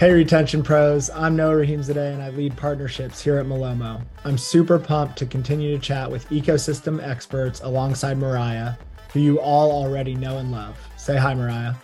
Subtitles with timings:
[0.00, 1.10] Hey, Retention Pros.
[1.10, 4.00] I'm Noah Rahimzadeh and I lead partnerships here at Malomo.
[4.24, 8.76] I'm super pumped to continue to chat with ecosystem experts alongside Mariah,
[9.12, 10.78] who you all already know and love.
[10.96, 11.74] Say hi, Mariah.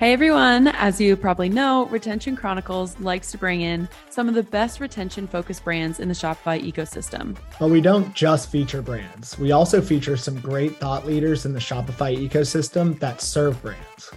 [0.00, 4.42] Hey everyone, as you probably know, Retention Chronicles likes to bring in some of the
[4.42, 7.36] best retention focused brands in the Shopify ecosystem.
[7.60, 11.60] But we don't just feature brands, we also feature some great thought leaders in the
[11.60, 14.10] Shopify ecosystem that serve brands.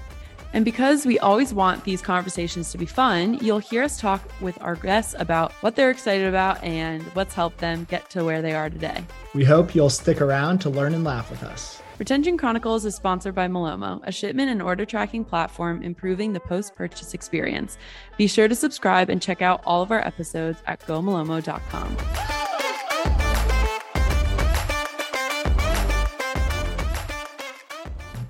[0.56, 4.58] And because we always want these conversations to be fun, you'll hear us talk with
[4.62, 8.54] our guests about what they're excited about and what's helped them get to where they
[8.54, 9.04] are today.
[9.34, 11.82] We hope you'll stick around to learn and laugh with us.
[12.00, 16.74] Retention Chronicles is sponsored by Malomo, a shipment and order tracking platform improving the post
[16.74, 17.78] purchase experience.
[18.18, 22.45] Be sure to subscribe and check out all of our episodes at gomalomo.com.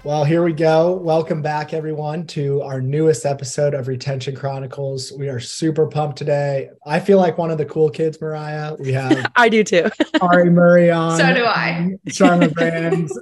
[0.06, 0.92] Well, here we go.
[0.98, 5.12] Welcome back, everyone, to our newest episode of Retention Chronicles.
[5.12, 6.70] We are super pumped today.
[6.86, 8.76] I feel like one of the cool kids, Mariah.
[8.78, 9.90] We have I do too.
[10.22, 11.18] Ari Murray on.
[11.18, 11.96] So do I.
[12.10, 13.20] Sharma Brands.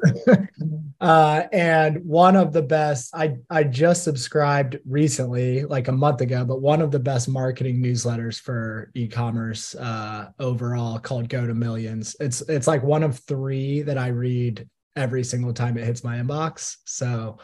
[1.00, 6.44] uh, and one of the best, I, I just subscribed recently, like a month ago,
[6.44, 12.18] but one of the best marketing newsletters for e-commerce uh, overall called Go to Millions.
[12.20, 16.18] It's it's like one of three that I read every single time it hits my
[16.18, 16.78] inbox.
[16.86, 17.40] So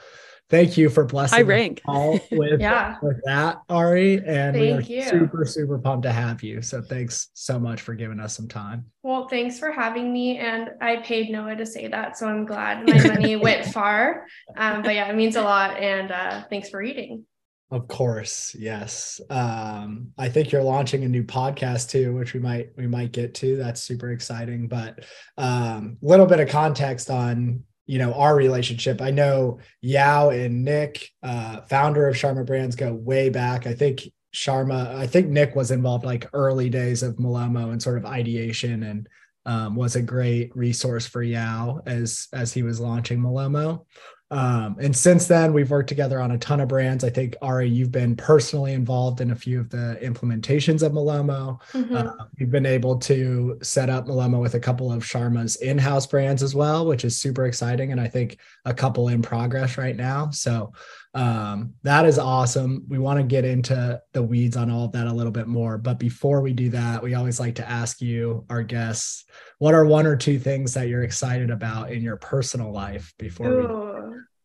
[0.50, 1.82] thank you for blessing I rank.
[1.86, 2.98] all with, Yeah.
[3.02, 4.24] with that, Ari.
[4.26, 5.04] And we are you.
[5.04, 6.62] super, super pumped to have you.
[6.62, 8.86] So thanks so much for giving us some time.
[9.04, 10.38] Well, thanks for having me.
[10.38, 12.18] And I paid Noah to say that.
[12.18, 14.26] So I'm glad my money went far.
[14.58, 15.78] Um, but yeah, it means a lot.
[15.78, 17.26] And uh, thanks for reading.
[17.72, 19.22] Of course, yes.
[19.30, 23.36] Um, I think you're launching a new podcast too, which we might we might get
[23.36, 23.58] to.
[23.58, 24.68] That's super exciting.
[24.68, 25.06] But
[25.38, 29.02] a um, little bit of context on you know our relationship.
[29.02, 33.68] I know Yaw and Nick, uh, founder of Sharma Brands, go way back.
[33.68, 34.02] I think
[34.34, 38.84] Sharma, I think Nick was involved like early days of Malomo and sort of ideation
[38.84, 39.08] and
[39.46, 43.86] um, was a great resource for Yaw as as he was launching Malomo.
[44.32, 47.04] Um, and since then, we've worked together on a ton of brands.
[47.04, 51.60] I think Ari, you've been personally involved in a few of the implementations of Malomo.
[51.74, 51.96] Mhm.
[51.96, 56.44] Uh, we've been able to set up Malomo with a couple of Sharma's in-house brands
[56.44, 57.92] as well, which is super exciting.
[57.92, 60.30] And I think a couple in progress right now.
[60.30, 60.74] So
[61.16, 62.86] um, that is awesome.
[62.88, 65.80] We want to get into the weeds on all of that a little bit more.
[65.80, 69.26] But before we do that, we always like to ask you, our guests,
[69.58, 73.50] what are one or two things that you're excited about in your personal life before
[73.50, 73.89] we Ooh,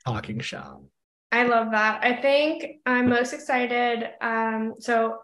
[0.07, 0.83] talking shop?
[1.33, 2.05] I love that.
[2.05, 4.09] I think I'm most excited.
[4.21, 5.19] Um, so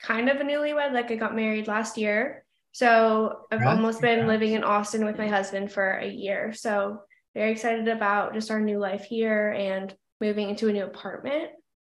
[0.00, 2.44] kind of a newlywed, like I got married last year.
[2.72, 6.52] So I've Congrats, almost been living in Austin with my husband for a year.
[6.52, 7.00] So
[7.34, 11.50] very excited about just our new life here and moving into a new apartment.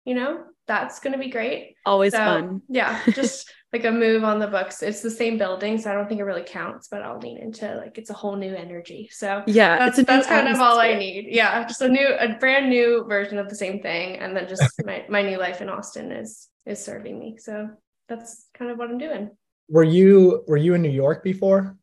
[0.05, 1.75] You know, that's going to be great.
[1.85, 2.61] Always So, fun.
[2.69, 4.83] Yeah, just like a move on the books.
[4.83, 7.75] It's the same building, so I don't think it really counts, but I'll lean into
[7.75, 9.09] like it's a whole new energy.
[9.11, 11.27] So Yeah, that's it's that's kind of all I need.
[11.29, 14.83] Yeah, just a new, a brand new version of the same thing, and then just
[14.85, 17.37] my my new life in Austin is is serving me.
[17.37, 17.69] So
[18.07, 19.31] that's kind of what I'm doing.
[19.69, 21.77] Were you were you in New York before?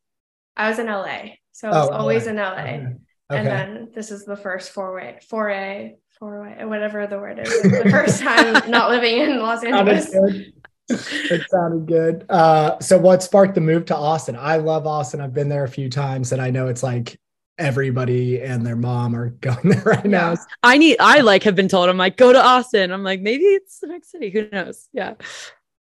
[0.56, 2.31] I was in LA, so I was Oh, always LA.
[2.33, 2.78] in LA,
[3.31, 3.41] Okay.
[3.41, 8.21] and then this is the first foray, foray, foray, whatever the word is, the first
[8.22, 10.11] time not living in Los Angeles.
[10.89, 12.25] it sounded good.
[12.31, 14.34] Uh, so what sparked the move to Austin?
[14.34, 15.21] I love Austin.
[15.21, 17.21] I've been there a few times, and I know it's like
[17.59, 20.34] everybody and their mom are going there right now.
[20.62, 22.93] I need I like have been told I'm like go to Austin.
[22.93, 24.31] I'm like maybe it's the next city.
[24.31, 24.89] Who knows?
[24.93, 25.15] Yeah.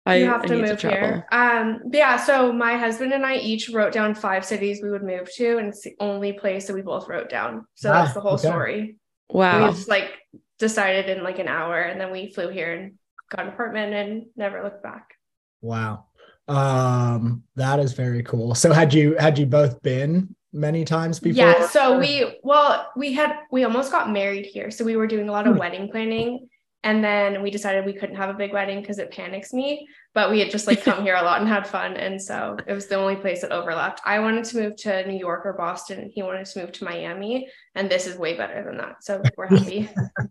[0.04, 0.98] I, you have I to move travel.
[0.98, 1.26] here.
[1.30, 5.04] Um, but yeah, so my husband and I each wrote down five cities we would
[5.04, 7.66] move to, and it's the only place that we both wrote down.
[7.74, 8.48] So Wow, that's the whole okay.
[8.48, 8.96] story.
[9.30, 9.66] Wow.
[9.68, 10.10] We just like
[10.58, 12.94] decided in like an hour, and then we flew here and
[13.30, 15.14] got an apartment and never looked back.
[15.60, 16.06] Wow.
[16.48, 18.54] Um, that is very cool.
[18.56, 21.36] So had you had you both been many times before?
[21.44, 21.66] Yeah.
[21.68, 25.32] So we well, we had we almost got married here, so we were doing a
[25.32, 25.60] lot of Hmm.
[25.60, 26.48] wedding planning.
[26.84, 29.86] And then we decided we couldn't have a big wedding because it panics me.
[30.14, 31.96] But we had just like come here a lot and had fun.
[31.96, 34.00] And so it was the only place that overlapped.
[34.04, 37.48] I wanted to move to New York or Boston, he wanted to move to Miami.
[37.74, 39.04] And this is way better than that.
[39.04, 39.88] So we're happy.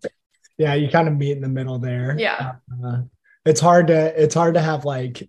[0.58, 2.16] yeah, you kind of meet in the middle there.
[2.18, 2.52] Yeah.
[2.84, 3.02] Uh,
[3.44, 5.28] it's hard to it's hard to have like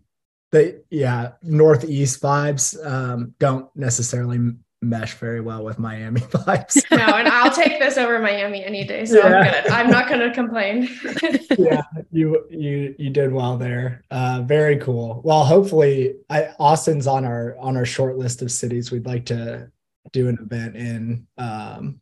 [0.52, 4.40] the yeah northeast vibes um, don't necessarily
[4.84, 6.82] mesh very well with Miami vibes.
[6.92, 9.06] no, and I'll take this over Miami any day.
[9.06, 9.26] So Yeah.
[9.26, 9.72] I'm good.
[9.72, 10.90] I'm not going to complain.
[11.58, 11.82] yeah,
[12.12, 14.04] you you you did well there.
[14.12, 15.22] Uh, very cool.
[15.24, 19.72] Well, hopefully, I, Austin's on our on our short list of cities we'd like to
[20.12, 22.00] do an event in, um,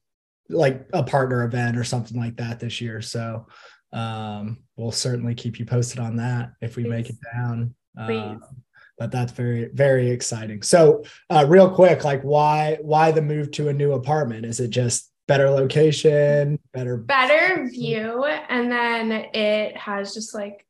[0.50, 3.02] like a partner event or something like that this year.
[3.02, 3.48] So
[3.94, 7.74] um, we'll certainly keep you posted on that if we make it down.
[7.98, 8.36] Uh,
[9.02, 10.62] but that's very very exciting.
[10.62, 14.46] So, uh, real quick, like why why the move to a new apartment?
[14.46, 20.68] Is it just better location, better better view, and then it has just like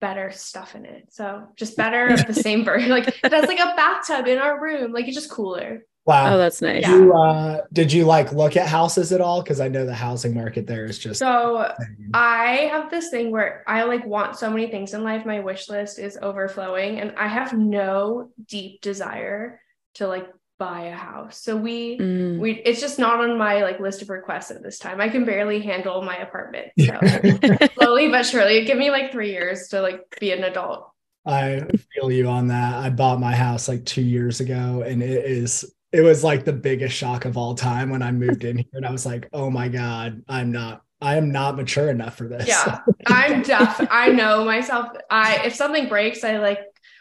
[0.00, 1.08] better stuff in it.
[1.10, 2.88] So just better of the same version.
[2.88, 4.94] Like it has like a bathtub in our room.
[4.94, 5.82] Like it's just cooler.
[6.08, 6.32] Wow.
[6.32, 6.86] Oh, that's nice.
[6.86, 9.42] Did you, uh, did you like look at houses at all?
[9.42, 11.70] Because I know the housing market there is just so.
[12.14, 15.26] I have this thing where I like want so many things in life.
[15.26, 19.60] My wish list is overflowing, and I have no deep desire
[19.96, 20.26] to like
[20.58, 21.42] buy a house.
[21.42, 22.38] So we mm.
[22.38, 25.02] we it's just not on my like list of requests at this time.
[25.02, 26.68] I can barely handle my apartment.
[26.78, 30.90] So slowly but surely, give me like three years to like be an adult.
[31.26, 32.76] I feel you on that.
[32.76, 36.52] I bought my house like two years ago, and it is it was like the
[36.52, 39.50] biggest shock of all time when I moved in here, and I was like, oh
[39.50, 40.82] my god, I'm not.
[41.00, 42.48] I am not mature enough for this.
[42.48, 43.86] Yeah, I'm deaf.
[43.90, 44.88] I know myself.
[45.10, 46.58] I if something breaks, I like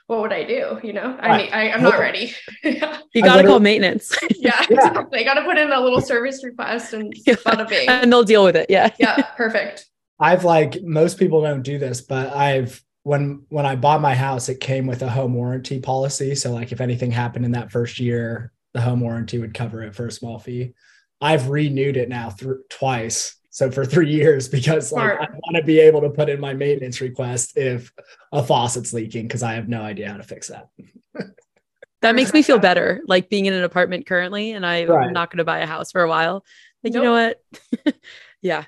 [0.07, 0.79] what would I do?
[0.83, 2.33] You know, I, mean, I am not ready.
[3.13, 4.15] You got to call maintenance.
[4.37, 5.03] yeah, yeah.
[5.11, 7.33] They got to put in a little service request and yeah.
[7.35, 7.89] bada bing.
[7.89, 8.69] And they'll deal with it.
[8.69, 8.93] Yeah.
[8.99, 9.21] Yeah.
[9.35, 9.87] Perfect.
[10.19, 14.49] I've like most people don't do this, but I've when when I bought my house,
[14.49, 16.35] it came with a home warranty policy.
[16.35, 19.95] So like if anything happened in that first year, the home warranty would cover it
[19.95, 20.73] for a small fee.
[21.19, 25.63] I've renewed it now through twice so for three years, because like I want to
[25.63, 27.91] be able to put in my maintenance request if
[28.31, 30.67] a faucet's leaking, because I have no idea how to fix that.
[32.01, 35.11] that makes me feel better, like being in an apartment currently, and I'm right.
[35.11, 36.45] not going to buy a house for a while.
[36.83, 37.01] Like, nope.
[37.01, 37.95] you know what?
[38.43, 38.65] yeah,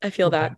[0.00, 0.38] I feel okay.
[0.38, 0.56] that.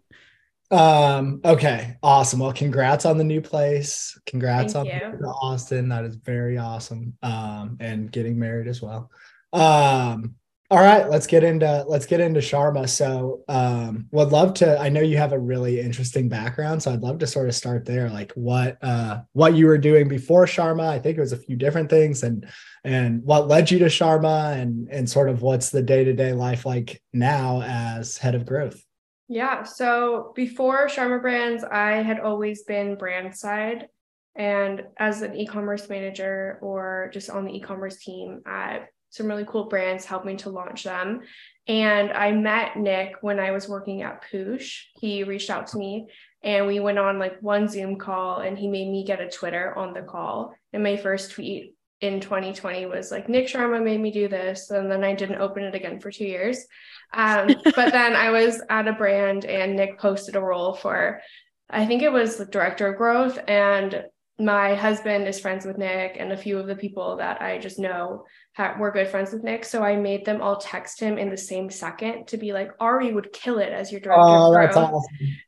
[0.72, 2.40] Um, okay, awesome.
[2.40, 4.18] Well, congrats on the new place.
[4.24, 4.90] Congrats Thank on
[5.24, 5.88] Austin.
[5.90, 7.14] That is very awesome.
[7.22, 9.10] Um, and getting married as well.
[9.52, 10.34] Um,
[10.70, 12.88] all right, let's get into let's get into Sharma.
[12.88, 14.78] So, um, would love to.
[14.78, 17.84] I know you have a really interesting background, so I'd love to sort of start
[17.84, 18.08] there.
[18.08, 20.88] Like what uh, what you were doing before Sharma.
[20.88, 22.48] I think it was a few different things, and
[22.84, 26.32] and what led you to Sharma, and and sort of what's the day to day
[26.32, 28.82] life like now as head of growth.
[29.32, 29.62] Yeah.
[29.62, 33.88] So before Sharma Brands, I had always been brand side.
[34.36, 39.28] And as an e commerce manager or just on the e commerce team at some
[39.28, 41.20] really cool brands, helping to launch them.
[41.66, 44.82] And I met Nick when I was working at Poosh.
[45.00, 46.08] He reached out to me
[46.44, 49.74] and we went on like one Zoom call and he made me get a Twitter
[49.78, 50.52] on the call.
[50.74, 54.70] And my first tweet in 2020 was like, Nick Sharma made me do this.
[54.70, 56.66] And then I didn't open it again for two years.
[57.14, 61.20] Um, but then I was at a brand and Nick posted a role for,
[61.68, 63.38] I think it was the director of growth.
[63.46, 64.04] And
[64.38, 67.78] my husband is friends with Nick and a few of the people that I just
[67.78, 68.24] know
[68.78, 69.64] were good friends with Nick.
[69.64, 73.12] So I made them all text him in the same second to be like, Ari
[73.12, 74.22] would kill it as your director.
[74.24, 75.02] Oh, that's awesome.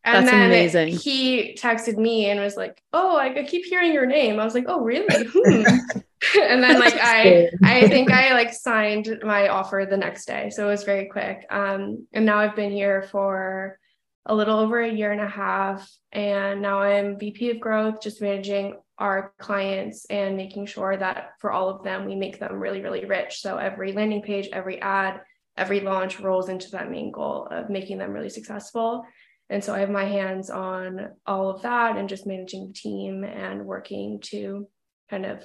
[0.05, 0.89] And that's then amazing.
[0.97, 4.39] he texted me and was like, Oh, I keep hearing your name.
[4.39, 5.29] I was like, Oh, really?
[5.35, 5.65] Hmm.
[6.41, 10.51] and then like I I think I like signed my offer the next day.
[10.51, 11.45] So it was very quick.
[11.51, 13.79] Um, and now I've been here for
[14.27, 15.91] a little over a year and a half.
[16.13, 21.51] And now I'm VP of growth, just managing our clients and making sure that for
[21.53, 23.41] all of them, we make them really, really rich.
[23.41, 25.21] So every landing page, every ad,
[25.57, 29.05] every launch rolls into that main goal of making them really successful.
[29.51, 33.25] And so I have my hands on all of that and just managing the team
[33.25, 34.69] and working to
[35.11, 35.43] kind of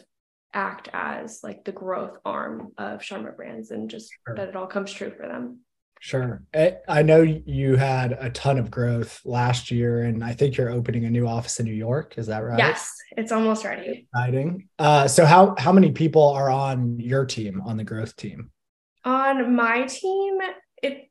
[0.54, 4.36] act as like the growth arm of Sharma Brands and just sure.
[4.36, 5.60] that it all comes true for them.
[6.00, 6.42] Sure.
[6.54, 10.70] Eh, I know you had a ton of growth last year, and I think you're
[10.70, 12.18] opening a new office in New York.
[12.18, 12.58] Is that right?
[12.58, 14.08] Yes, it's almost ready.
[14.14, 14.70] Exciting.
[14.80, 18.50] Uh, so how how many people are on your team on the growth team?
[19.04, 20.38] On my team,
[20.82, 21.10] it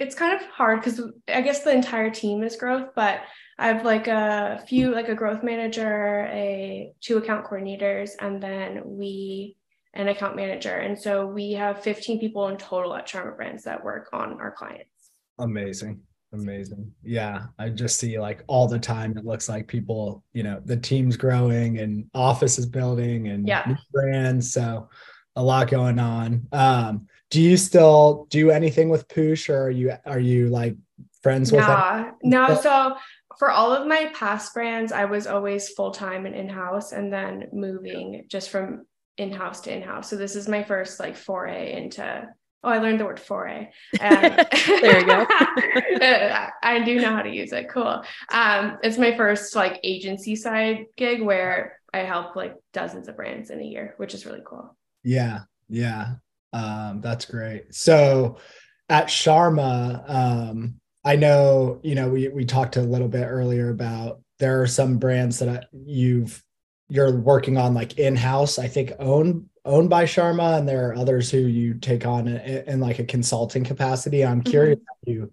[0.00, 3.20] it's kind of hard because I guess the entire team is growth, but
[3.58, 8.80] I have like a few like a growth manager, a two account coordinators, and then
[8.84, 9.57] we
[9.94, 10.74] an account manager.
[10.74, 14.50] And so we have 15 people in total at Sharma Brands that work on our
[14.50, 15.10] clients.
[15.38, 16.00] Amazing.
[16.32, 16.92] Amazing.
[17.02, 17.46] Yeah.
[17.58, 21.16] I just see like all the time it looks like people, you know, the team's
[21.16, 23.74] growing and office is building and yeah.
[23.92, 24.52] brands.
[24.52, 24.90] So
[25.36, 26.46] a lot going on.
[26.52, 30.76] Um, do you still do anything with Poosh or are you are you like
[31.22, 32.10] friends with Yeah.
[32.22, 32.96] No, so
[33.38, 37.12] for all of my past brands, I was always full time and in house, and
[37.12, 38.86] then moving just from
[39.18, 40.08] in-house to in-house.
[40.08, 42.28] So this is my first like foray into
[42.64, 43.70] oh, I learned the word foray.
[44.00, 45.26] Um, there you go.
[46.62, 47.68] I do know how to use it.
[47.68, 48.02] Cool.
[48.32, 53.50] Um, it's my first like agency side gig where I help like dozens of brands
[53.50, 54.76] in a year, which is really cool.
[55.04, 55.40] Yeah.
[55.68, 56.14] Yeah.
[56.52, 57.74] Um, that's great.
[57.74, 58.38] So
[58.88, 64.20] at Sharma, um, I know, you know, we we talked a little bit earlier about
[64.38, 66.42] there are some brands that you've
[66.88, 71.30] you're working on like in-house, I think owned owned by Sharma, and there are others
[71.30, 74.24] who you take on in, in like a consulting capacity.
[74.24, 74.50] I'm mm-hmm.
[74.50, 75.10] curious mm-hmm.
[75.10, 75.32] you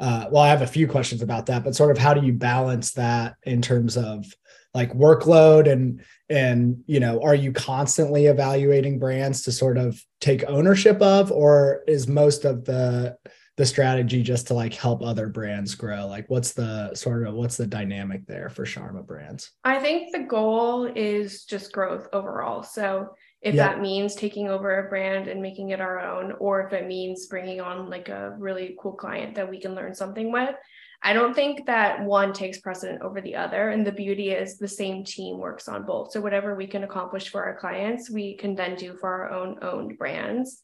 [0.00, 2.32] uh, well, I have a few questions about that, but sort of how do you
[2.32, 4.24] balance that in terms of
[4.72, 10.44] like workload and and you know are you constantly evaluating brands to sort of take
[10.48, 13.16] ownership of or is most of the
[13.60, 17.58] the strategy just to like help other brands grow like what's the sort of what's
[17.58, 23.10] the dynamic there for sharma brands i think the goal is just growth overall so
[23.42, 23.72] if yep.
[23.72, 27.26] that means taking over a brand and making it our own or if it means
[27.26, 30.54] bringing on like a really cool client that we can learn something with
[31.02, 33.70] I don't think that one takes precedent over the other.
[33.70, 36.12] And the beauty is the same team works on both.
[36.12, 39.56] So whatever we can accomplish for our clients, we can then do for our own
[39.62, 40.60] owned brands.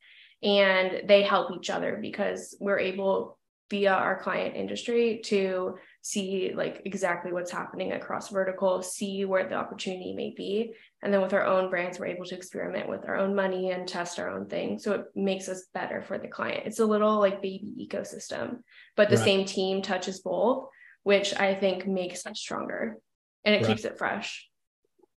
[0.46, 3.36] And they help each other because we're able
[3.68, 9.56] via our client industry to see like exactly what's happening across vertical, see where the
[9.56, 10.72] opportunity may be.
[11.02, 13.88] And then with our own brands, we're able to experiment with our own money and
[13.88, 14.78] test our own thing.
[14.78, 16.62] So it makes us better for the client.
[16.66, 18.58] It's a little like baby ecosystem,
[18.94, 19.24] but the right.
[19.24, 20.68] same team touches both,
[21.02, 22.98] which I think makes us stronger
[23.44, 23.66] and it right.
[23.66, 24.45] keeps it fresh.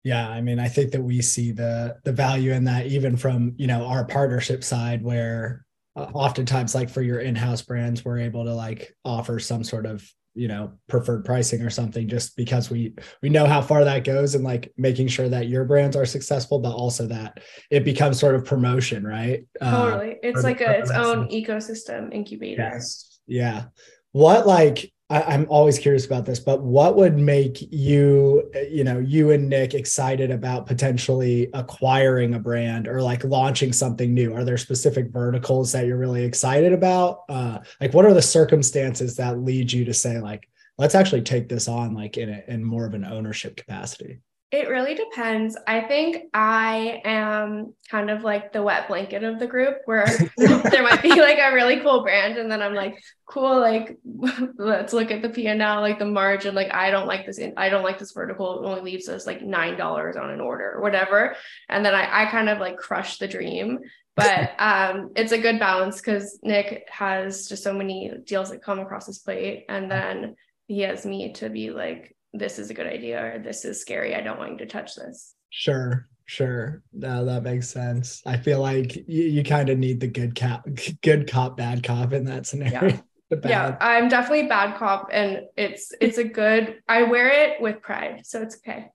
[0.04, 3.54] Yeah, I mean, I think that we see the the value in that even from
[3.58, 5.66] you know our partnership side, where
[5.96, 10.10] uh, oftentimes like for your in-house brands, we're able to like offer some sort of
[10.36, 14.36] you know preferred pricing or something just because we we know how far that goes
[14.36, 17.40] and like making sure that your brands are successful but also that
[17.72, 19.46] it becomes sort of promotion right?
[19.60, 20.12] Uh, totally.
[20.14, 23.20] Uh, it's like a its own ecosystem incubator yes.
[23.30, 23.66] Yeah.
[24.12, 29.00] What like I, am always curious about this, but what would make you, you know,
[29.00, 34.36] you and Nick excited about potentially acquiring a brand or like launching something new?
[34.36, 37.22] Are there specific verticals that you're really excited about?
[37.28, 40.48] Uh, like, what are the circumstances that lead you to say, like,
[40.78, 44.20] let's actually take this on, like in a, in more of an ownership capacity?
[44.52, 45.56] It really depends.
[45.68, 50.82] I think I am kind of like the wet blanket of the group where there
[50.82, 54.00] might be like a really cool brand and then I'm like, cool, like
[54.58, 57.70] let's look at the P&L, like the margin, like I don't like this, in, I
[57.70, 58.64] don't like this vertical.
[58.64, 61.36] It only leaves us like $9 on an order or whatever.
[61.70, 63.78] And then I, I kind of like crush the dream.
[64.16, 68.80] But um, it's a good balance because Nick has just so many deals that come
[68.80, 69.66] across his plate.
[69.70, 73.66] And then he has me to be like, this is a good idea or this
[73.66, 74.16] is scary.
[74.16, 75.36] I don't want you to touch this.
[75.50, 76.08] Sure.
[76.26, 76.84] Sure.
[76.94, 78.22] No, that makes sense.
[78.24, 80.68] I feel like you, you kind of need the good cop,
[81.02, 83.02] good cop, bad cop in that scenario.
[83.32, 83.38] Yeah.
[83.46, 88.22] yeah, I'm definitely bad cop and it's it's a good I wear it with pride,
[88.24, 88.88] so it's okay.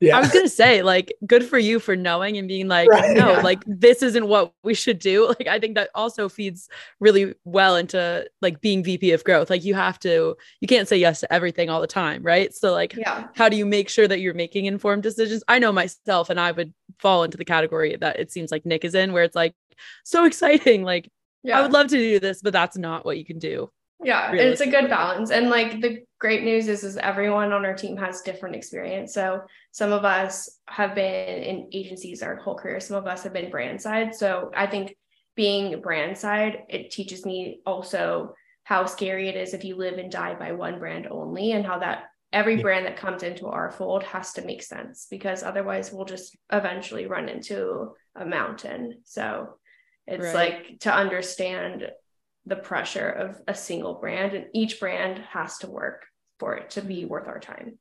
[0.00, 0.16] Yeah.
[0.16, 3.32] I was gonna say, like, good for you for knowing and being like, right, no,
[3.32, 3.40] yeah.
[3.40, 5.34] like this isn't what we should do.
[5.40, 9.48] Like, I think that also feeds really well into like being VP of growth.
[9.48, 12.52] Like, you have to, you can't say yes to everything all the time, right?
[12.54, 13.28] So, like, yeah.
[13.34, 15.44] how do you make sure that you're making informed decisions?
[15.48, 18.84] I know myself, and I would fall into the category that it seems like Nick
[18.84, 19.54] is in, where it's like
[20.04, 20.82] so exciting.
[20.82, 21.10] Like,
[21.42, 21.58] yeah.
[21.58, 23.70] I would love to do this, but that's not what you can do
[24.02, 27.74] yeah it's a good balance and like the great news is is everyone on our
[27.74, 32.78] team has different experience so some of us have been in agencies our whole career
[32.78, 34.96] some of us have been brand side so i think
[35.34, 38.34] being brand side it teaches me also
[38.64, 41.78] how scary it is if you live and die by one brand only and how
[41.78, 42.62] that every yeah.
[42.62, 47.06] brand that comes into our fold has to make sense because otherwise we'll just eventually
[47.06, 49.56] run into a mountain so
[50.06, 50.34] it's right.
[50.34, 51.90] like to understand
[52.46, 56.06] the pressure of a single brand and each brand has to work
[56.38, 57.78] for it to be worth our time.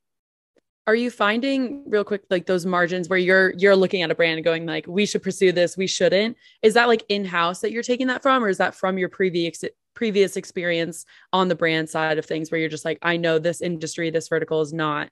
[0.85, 4.37] Are you finding real quick like those margins where you're you're looking at a brand
[4.37, 7.83] and going like we should pursue this we shouldn't is that like in-house that you're
[7.83, 9.63] taking that from or is that from your previous
[9.93, 13.61] previous experience on the brand side of things where you're just like i know this
[13.61, 15.11] industry this vertical is not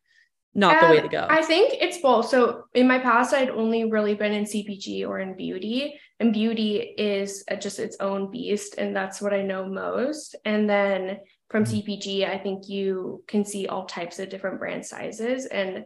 [0.58, 1.28] not um, the way to go.
[1.30, 2.28] I think it's both.
[2.28, 6.78] So in my past i'd only really been in cpg or in beauty and beauty
[6.98, 10.36] is just its own beast and that's what i know most.
[10.44, 11.92] And then from mm-hmm.
[11.92, 15.86] cpg i think you can see all types of different brand sizes and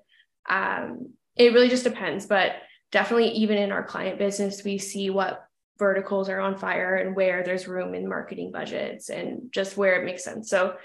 [0.49, 2.25] um, it really just depends.
[2.25, 2.53] But
[2.91, 5.45] definitely even in our client business we see what
[5.77, 10.05] verticals are on fire and where there's room in marketing budgets and just where it
[10.05, 10.49] makes sense.
[10.49, 10.75] So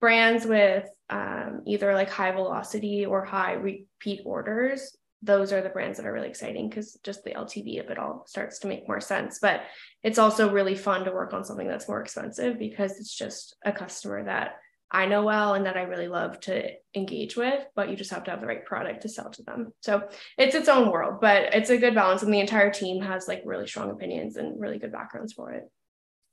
[0.00, 5.98] brands with um, either like high velocity or high repeat orders those are the brands
[5.98, 9.00] that are really exciting because just the LTV of it all starts to make more
[9.00, 9.38] sense.
[9.38, 9.62] But
[10.02, 13.72] it's also really fun to work on something that's more expensive because it's just a
[13.72, 14.56] customer that
[14.90, 18.24] I know well and that I really love to engage with, but you just have
[18.24, 19.72] to have the right product to sell to them.
[19.82, 22.22] So it's its own world, but it's a good balance.
[22.22, 25.70] And the entire team has like really strong opinions and really good backgrounds for it.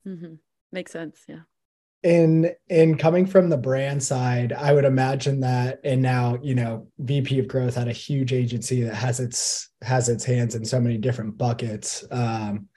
[0.08, 0.36] Mm-hmm.
[0.72, 1.20] Makes sense.
[1.28, 1.42] Yeah.
[2.04, 6.88] In in coming from the brand side i would imagine that and now you know
[7.00, 10.80] vp of growth at a huge agency that has its has its hands in so
[10.80, 12.06] many different buckets.
[12.12, 12.68] Um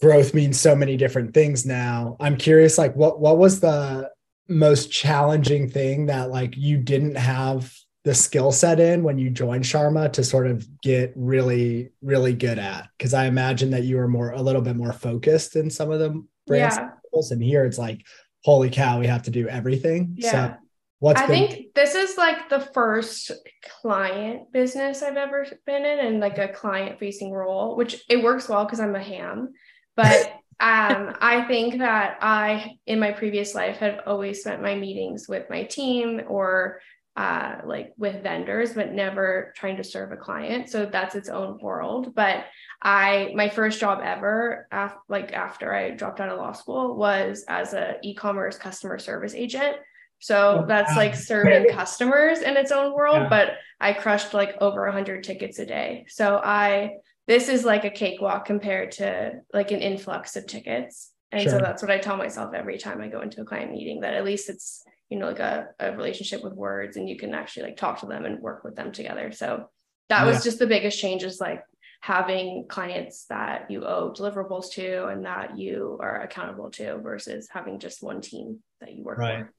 [0.00, 2.16] growth means so many different things now.
[2.20, 4.10] I'm curious like what what was the
[4.48, 7.72] most challenging thing that like you didn't have
[8.04, 12.58] the skill set in when you joined sharma to sort of get really really good
[12.58, 12.88] at?
[12.96, 15.98] Because i imagine that you were more a little bit more focused in some of
[15.98, 16.76] the brands.
[16.76, 16.90] Yeah.
[17.12, 18.02] And here it's like
[18.44, 20.30] holy cow we have to do everything Yeah.
[20.30, 20.54] so
[21.00, 23.32] what's I been think this is like the first
[23.80, 28.48] client business I've ever been in and like a client facing role, which it works
[28.48, 29.52] well because I'm a ham.
[29.96, 30.26] But
[30.60, 35.48] um, I think that I, in my previous life, had always spent my meetings with
[35.48, 36.80] my team or
[37.16, 40.68] uh, like with vendors, but never trying to serve a client.
[40.70, 42.14] So that's its own world.
[42.14, 42.44] But
[42.82, 47.44] I, my first job ever, af- like after I dropped out of law school, was
[47.48, 49.76] as a e-commerce customer service agent.
[50.20, 53.28] So Oh, that's like serving customers in its own world, Yeah.
[53.28, 53.48] but
[53.80, 56.04] I crushed like over 100 tickets a day.
[56.08, 61.12] So I this is like a cakewalk compared to like an influx of tickets.
[61.32, 64.00] And so that's what I tell myself every time I go into a client meeting
[64.00, 67.34] that at least it's, you know, like a, a relationship with words and you can
[67.34, 69.32] actually like talk to them and work with them together.
[69.32, 69.68] So
[70.08, 71.62] that was just the biggest change is like
[72.00, 77.78] having clients that you owe deliverables to and that you are accountable to versus having
[77.78, 79.40] just one team that you work Right.
[79.40, 79.52] for.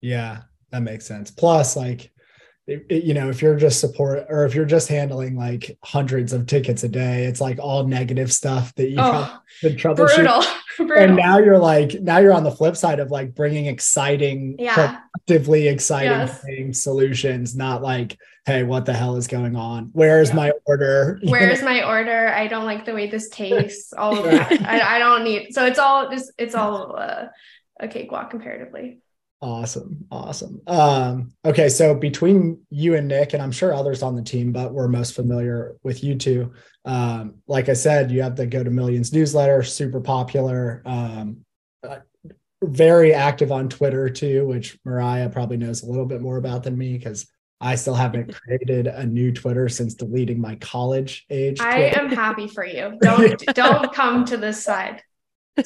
[0.00, 1.30] Yeah, that makes sense.
[1.30, 2.10] Plus, like,
[2.90, 6.84] you know, if you're just support or if you're just handling like hundreds of tickets
[6.84, 10.14] a day, it's like all negative stuff that you have Oh, to troubleshoot.
[10.16, 10.44] brutal.
[10.76, 10.96] brutal.
[10.98, 14.74] And now you're like, now you're on the flip side of like bringing exciting, yeah.
[14.74, 16.42] productively exciting Yes.
[16.42, 19.90] things, solutions, not like, hey, what the hell is going on?
[19.92, 20.36] Where's Yeah.
[20.36, 21.20] my order?
[21.24, 22.28] Where's my order?
[22.28, 23.92] I don't like the way this tastes.
[23.92, 24.52] All of that.
[24.66, 25.54] I, I don't need.
[25.54, 26.32] So it's all just.
[26.38, 27.24] It's all uh,
[27.80, 29.00] a cakewalk comparatively.
[29.40, 30.04] Awesome.
[30.10, 30.60] Awesome.
[30.66, 31.68] Um, okay.
[31.68, 35.14] So between you and Nick, and I'm sure others on the team, but we're most
[35.14, 36.52] familiar with you two.
[36.84, 41.44] Um, like I said, you have the Go to Millions newsletter, super popular, um,
[41.86, 41.98] uh,
[42.62, 46.76] very active on Twitter too, which Mariah probably knows a little bit more about than
[46.76, 47.28] me because
[47.60, 51.60] I still haven't created a new Twitter since deleting my college age.
[51.60, 52.00] I Twitter.
[52.00, 52.98] am happy for you.
[53.00, 55.02] Don't don't come to this side.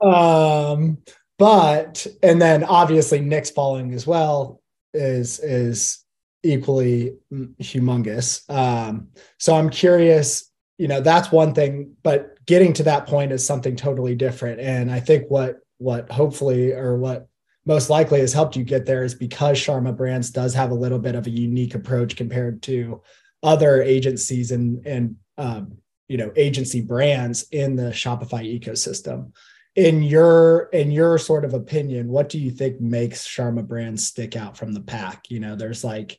[0.00, 0.98] um
[1.38, 4.60] but and then obviously nick's following as well
[4.92, 6.04] is is
[6.42, 8.48] equally humongous.
[8.50, 13.44] Um so i'm curious you know that's one thing but getting to that point is
[13.44, 14.60] something totally different.
[14.60, 17.28] And i think what what hopefully or what
[17.66, 20.98] most likely has helped you get there is because sharma brands does have a little
[20.98, 23.02] bit of a unique approach compared to
[23.42, 29.32] other agencies and and um, you know agency brands in the shopify ecosystem
[29.76, 34.36] in your in your sort of opinion what do you think makes sharma brands stick
[34.36, 36.18] out from the pack you know there's like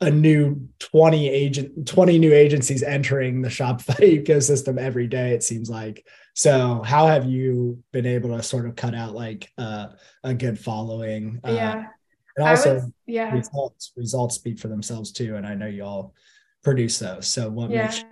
[0.00, 5.70] a new 20 agent 20 new agencies entering the shopify ecosystem every day it seems
[5.70, 9.88] like so how have you been able to sort of cut out like uh,
[10.24, 11.86] a good following uh, yeah.
[12.36, 13.32] and also would, yeah.
[13.32, 16.14] results results speak for themselves too and i know you all
[16.64, 17.82] produce those so what Yeah.
[17.82, 18.02] makes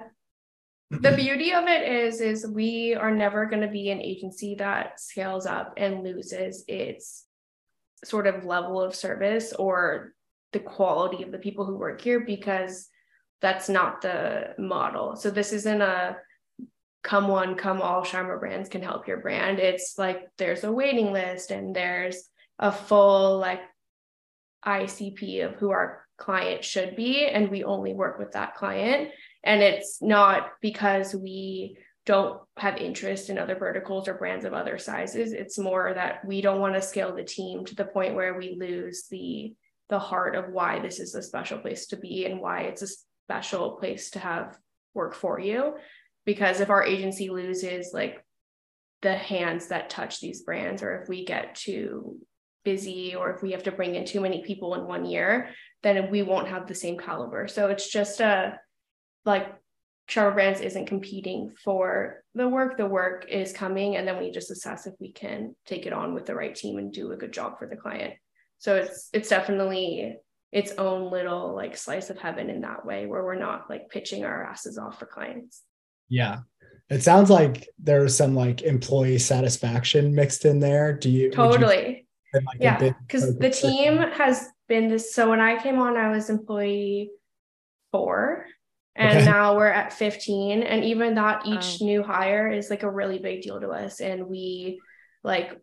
[0.90, 1.16] the mm-hmm.
[1.16, 5.44] beauty of it is is we are never going to be an agency that scales
[5.44, 7.26] up and loses its
[8.04, 10.14] sort of level of service or
[10.52, 12.88] the quality of the people who work here because
[13.40, 15.14] that's not the model.
[15.16, 16.16] So this isn't a
[17.02, 19.58] come one come all Sharma brands can help your brand.
[19.58, 23.60] It's like there's a waiting list and there's a full like
[24.64, 29.10] icp of who our client should be and we only work with that client
[29.44, 34.78] and it's not because we don't have interest in other verticals or brands of other
[34.78, 35.32] sizes.
[35.32, 38.56] It's more that we don't want to scale the team to the point where we
[38.58, 39.54] lose the
[39.90, 42.88] the heart of why this is a special place to be and why it's a
[43.26, 44.56] special place to have
[44.94, 45.74] work for you.
[46.24, 48.24] Because if our agency loses like
[49.02, 52.18] the hands that touch these brands, or if we get too
[52.70, 55.48] busy, or if we have to bring in too many people in one year,
[55.82, 57.48] then we won't have the same caliber.
[57.48, 58.58] So it's just a
[59.24, 59.46] like
[60.10, 62.76] Sharma Brands isn't competing for the work.
[62.76, 66.14] The work is coming, and then we just assess if we can take it on
[66.14, 68.14] with the right team and do a good job for the client.
[68.58, 70.16] So it's it's definitely
[70.52, 74.24] its own little like slice of heaven in that way, where we're not like pitching
[74.24, 75.62] our asses off for clients.
[76.08, 76.40] Yeah.
[76.90, 80.94] It sounds like there's some like employee satisfaction mixed in there.
[80.94, 82.07] Do you Totally.
[82.34, 83.70] Say, like, yeah because the focus there?
[83.70, 87.10] team has been this so when i came on i was employee
[87.92, 88.44] four
[88.96, 89.24] and Okay.
[89.24, 91.86] now we're at 15 and even that each Wow.
[91.86, 94.80] new hire is like a really big deal to us and we
[95.22, 95.56] like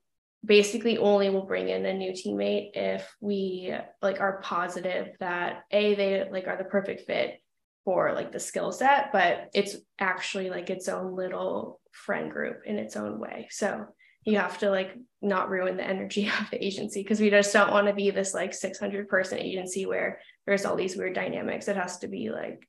[0.44, 5.96] basically only will bring in a new teammate if we like are positive that a
[5.96, 7.42] they like are the perfect fit
[7.84, 12.78] for like the skill set but it's actually like its own little friend group in
[12.78, 13.86] its own way so
[14.26, 17.72] you have to like not ruin the energy of the agency because we just don't
[17.72, 21.68] want to be this like 600 person agency where there's all these weird dynamics.
[21.68, 22.68] It has to be like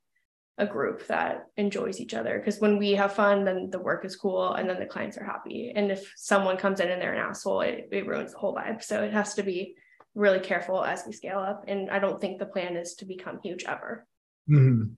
[0.58, 2.38] a group that enjoys each other.
[2.38, 5.24] Because when we have fun then the work is cool and then the clients are
[5.24, 5.72] happy.
[5.74, 8.82] And if someone comes in and they're an asshole it, it ruins the whole vibe.
[8.82, 9.74] So it has to be
[10.14, 11.64] really careful as we scale up.
[11.68, 14.06] And i don't think the plan is to become huge ever.
[14.48, 14.92] Mm-hmm.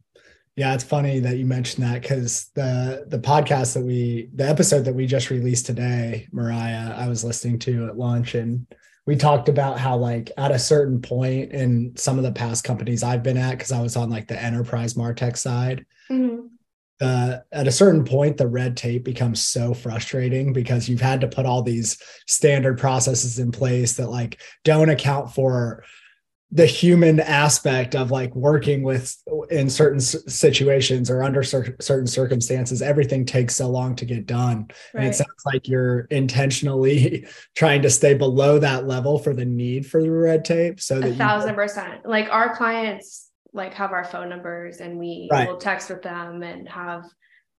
[0.59, 4.85] Yeah it's funny that you mentioned that because the the podcast that we the episode
[4.85, 8.67] that we just released today mariah i was listening to at lunch and
[9.09, 13.03] we talked about how like at a certain point in some of the past companies
[13.03, 16.49] I've been at, because I was on like the enterprise Martech side, mm-hmm.
[17.01, 21.27] uh, at a certain point, the red tape becomes so frustrating because you've had to
[21.27, 25.85] put all these standard processes in place that like don't account for
[26.51, 29.15] the human aspect of like working with
[29.51, 34.67] in certain situations or under cer- certain circumstances everything takes so long to get done
[34.95, 35.05] right.
[35.05, 39.87] and it sounds like you're intentionally trying to stay below that level for the need
[39.87, 44.05] for the red tape so that a thousand percent like our clients like have our
[44.05, 45.49] phone numbers and we right.
[45.49, 47.05] will text with them and have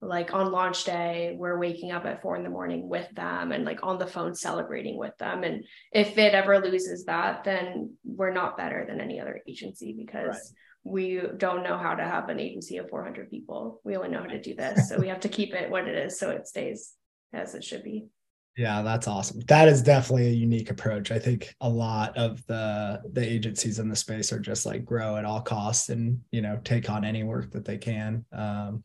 [0.02, 3.66] like on launch day we're waking up at four in the morning with them and
[3.66, 5.44] like on the phone celebrating with them.
[5.44, 10.28] And if it ever loses that then we're not better than any other agency because
[10.28, 10.38] right.
[10.84, 13.82] we don't know how to have an agency of 400 people.
[13.84, 14.88] We only know how to do this.
[14.88, 16.94] So we have to keep it what it is so it stays
[17.34, 18.08] as it should be.
[18.56, 19.42] Yeah that's awesome.
[19.48, 21.12] That is definitely a unique approach.
[21.12, 25.18] I think a lot of the the agencies in the space are just like grow
[25.18, 28.26] at all costs and you know take on any work that they can.
[28.32, 28.84] Um,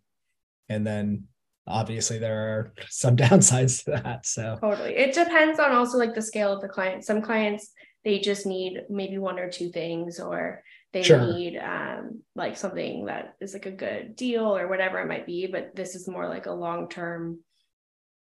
[0.68, 1.24] and then
[1.66, 4.58] obviously there are some downsides to that so.
[4.60, 4.96] Totally.
[4.96, 7.04] It depends on also like the scale of the client.
[7.04, 7.72] Some clients
[8.04, 11.32] they just need maybe one or two things or they sure.
[11.32, 15.46] need um, like something that is like a good deal or whatever it might be
[15.46, 17.38] but this is more like a long term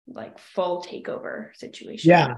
[0.07, 2.11] like full takeover situation.
[2.11, 2.35] Yeah.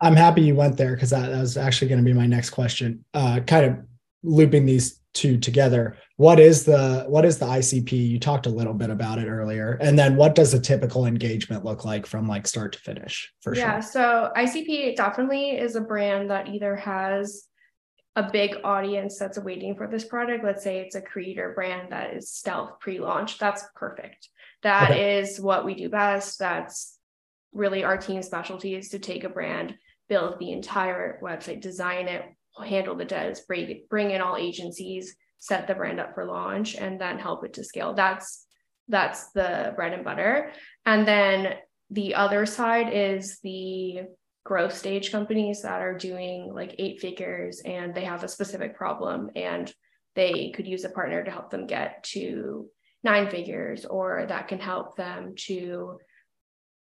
[0.00, 2.50] I'm happy you went there because that, that was actually going to be my next
[2.50, 3.04] question.
[3.14, 3.76] Uh, kind of
[4.24, 5.96] looping these two together.
[6.16, 9.78] What is the what is the icp you talked a little bit about it earlier.
[9.80, 13.54] And then what does a typical engagement look like from like start to finish for
[13.54, 13.70] yeah, sure?
[13.70, 17.46] yeah so icp definitely is a brand that either has
[18.16, 20.44] a big audience that's waiting for this product.
[20.44, 24.28] Let's say it's a creator brand that is stealth pre-launch that's perfect.
[24.62, 25.18] That okay.
[25.18, 26.38] is what we do best.
[26.38, 26.98] That's
[27.52, 29.74] really our team specialty is to take a brand
[30.08, 32.22] build the entire website design it
[32.60, 37.00] handle the devs, bring, bring in all agencies, set the brand up for launch, and
[37.00, 37.94] then help it to scale.
[37.94, 38.46] That's
[38.88, 40.52] that's the bread and butter.
[40.84, 41.54] And then
[41.90, 44.02] the other side is the
[44.44, 49.30] growth stage companies that are doing like eight figures and they have a specific problem
[49.36, 49.72] and
[50.14, 52.66] they could use a partner to help them get to
[53.04, 55.98] nine figures or that can help them to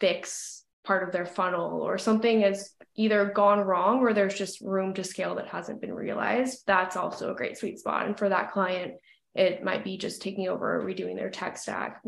[0.01, 4.95] fix part of their funnel or something has either gone wrong or there's just room
[4.95, 8.07] to scale that hasn't been realized, that's also a great sweet spot.
[8.07, 8.95] And for that client,
[9.35, 12.03] it might be just taking over, redoing their tech stack,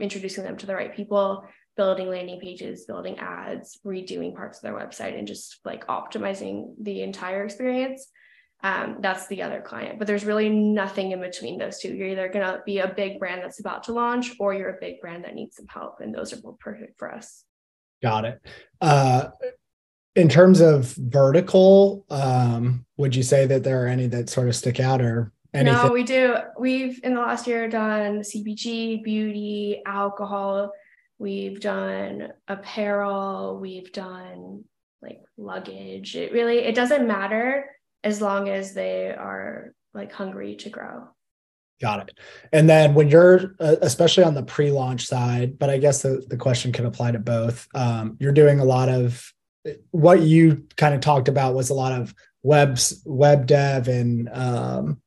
[0.00, 1.44] introducing them to the right people,
[1.76, 7.02] building landing pages, building ads, redoing parts of their website, and just like optimizing the
[7.02, 8.10] entire experience.
[8.62, 9.98] Um, that's the other client.
[9.98, 11.94] But there's really nothing in between those two.
[11.94, 14.80] You're either going to be a big brand that's about to launch, or you're a
[14.80, 16.00] big brand that needs some help.
[16.00, 17.44] And those are both perfect for us.
[18.02, 18.40] Got it.
[18.80, 19.30] Uh,
[20.14, 24.54] in terms of vertical, um, would you say that there are any that sort of
[24.54, 25.86] stick out or anything?
[25.86, 26.36] No, we do.
[26.58, 30.72] We've in the last year done CPG, beauty, alcohol.
[31.18, 33.58] We've done apparel.
[33.60, 34.64] We've done
[35.02, 36.16] like luggage.
[36.16, 37.70] It really it doesn't matter
[38.02, 41.08] as long as they are like hungry to grow.
[41.80, 42.18] Got it.
[42.52, 46.36] And then when you're, uh, especially on the pre-launch side, but I guess the, the
[46.36, 47.66] question can apply to both.
[47.74, 49.32] Um, you're doing a lot of
[49.90, 55.00] what you kind of talked about was a lot of webs, web dev and um,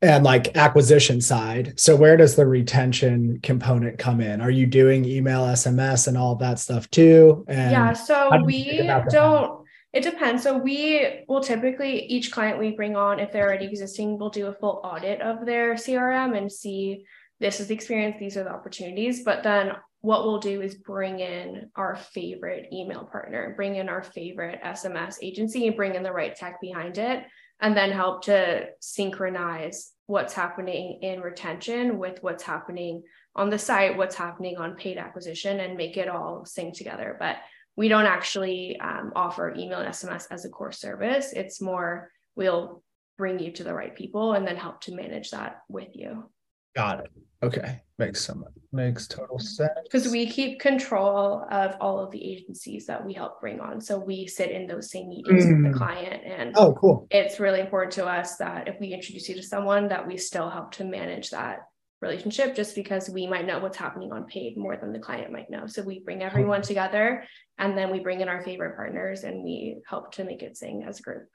[0.00, 1.78] and like acquisition side.
[1.80, 4.40] So where does the retention component come in?
[4.40, 7.44] Are you doing email, SMS, and all that stuff too?
[7.48, 7.92] And yeah.
[7.94, 9.57] So do we don't
[9.92, 10.42] it depends.
[10.42, 14.48] So we will typically each client we bring on, if they're already existing, we'll do
[14.48, 17.04] a full audit of their CRM and see
[17.40, 19.24] this is the experience, these are the opportunities.
[19.24, 24.02] But then what we'll do is bring in our favorite email partner, bring in our
[24.02, 27.24] favorite SMS agency, and bring in the right tech behind it,
[27.60, 33.02] and then help to synchronize what's happening in retention with what's happening
[33.34, 37.16] on the site, what's happening on paid acquisition, and make it all sync together.
[37.18, 37.36] But
[37.78, 41.32] we don't actually um, offer email and SMS as a core service.
[41.32, 42.82] It's more we'll
[43.16, 46.28] bring you to the right people and then help to manage that with you.
[46.74, 47.10] Got it.
[47.40, 47.80] Okay.
[47.96, 49.70] Makes some makes total sense.
[49.84, 53.80] Because we keep control of all of the agencies that we help bring on.
[53.80, 55.62] So we sit in those same meetings mm.
[55.62, 55.78] with the mm.
[55.78, 56.24] client.
[56.26, 57.06] And oh, cool.
[57.12, 60.50] It's really important to us that if we introduce you to someone that we still
[60.50, 61.60] help to manage that
[62.00, 65.50] relationship just because we might know what's happening on paid more than the client might
[65.50, 65.66] know.
[65.66, 66.26] So we bring hmm.
[66.26, 67.24] everyone together
[67.58, 70.84] and then we bring in our favorite partners and we help to make it sing
[70.86, 71.28] as a group.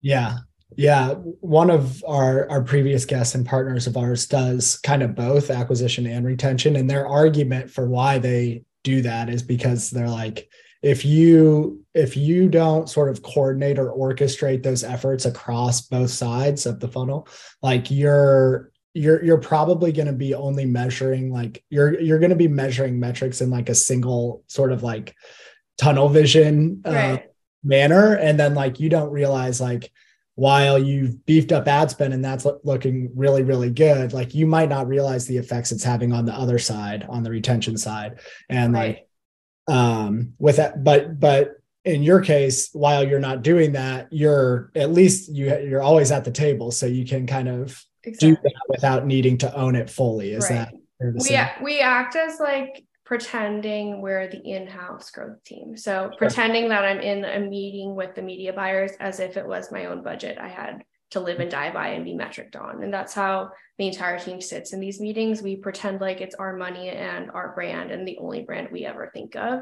[0.00, 0.38] Yeah.
[0.76, 5.48] Yeah, one of our our previous guests and partners of ours does kind of both
[5.50, 10.50] acquisition and retention and their argument for why they do that is because they're like
[10.82, 16.66] if you if you don't sort of coordinate or orchestrate those efforts across both sides
[16.66, 17.26] of the funnel
[17.62, 22.36] like you're you're you're probably going to be only measuring like you're you're going to
[22.36, 25.14] be measuring metrics in like a single sort of like
[25.78, 27.26] tunnel vision uh, right.
[27.62, 29.90] manner and then like you don't realize like
[30.34, 34.68] while you've beefed up ad spend and that's looking really really good like you might
[34.68, 38.72] not realize the effects it's having on the other side on the retention side and
[38.72, 39.06] right.
[39.68, 44.72] like um with that but but in your case while you're not doing that you're
[44.74, 48.30] at least you you're always at the table so you can kind of exactly.
[48.30, 50.68] do that without needing to own it fully is right.
[50.70, 55.76] that we, we act as like pretending we're the in-house growth team.
[55.76, 56.18] So sure.
[56.18, 59.86] pretending that I'm in a meeting with the media buyers as if it was my
[59.86, 62.82] own budget I had to live and die by and be metriced on.
[62.82, 65.40] And that's how the entire team sits in these meetings.
[65.40, 69.10] We pretend like it's our money and our brand and the only brand we ever
[69.14, 69.60] think of.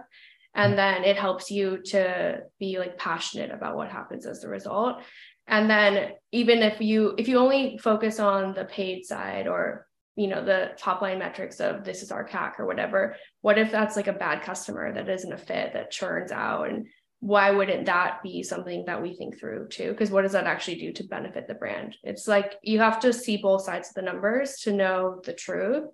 [0.57, 0.77] And mm.
[0.77, 5.03] then it helps you to be like passionate about what happens as a result.
[5.49, 10.27] And then even if you if you only focus on the paid side or you
[10.29, 13.17] know the top line metrics of this is our CAC or whatever.
[13.43, 16.87] What if that's like a bad customer that isn't a fit that churns out and
[17.21, 19.91] why wouldn't that be something that we think through too?
[19.91, 21.97] Because what does that actually do to benefit the brand?
[22.03, 25.85] It's like you have to see both sides of the numbers to know the truth.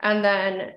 [0.00, 0.72] And then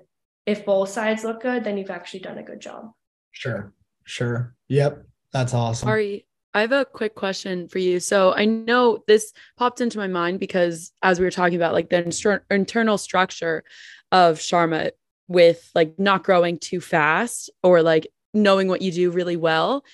[0.46, 2.92] if both sides look good, then you've actually done a good job.
[3.32, 3.72] Sure.
[4.04, 4.54] Sure.
[4.68, 5.04] Yep.
[5.32, 5.88] That's awesome.
[5.88, 8.00] Ari, I have a quick question for you.
[8.00, 11.90] So I know this popped into my mind because as we were talking about like
[11.90, 13.64] the inter- internal structure
[14.10, 14.92] of Sharma
[15.28, 19.84] with like not growing too fast or like knowing what you do really well.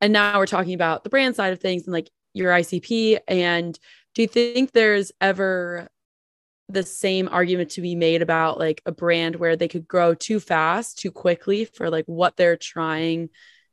[0.00, 3.18] And now we're talking about the brand side of things and like your ICP.
[3.26, 3.78] And
[4.14, 5.88] do you think there's ever
[6.68, 10.40] the same argument to be made about like a brand where they could grow too
[10.40, 13.30] fast, too quickly for like what they're trying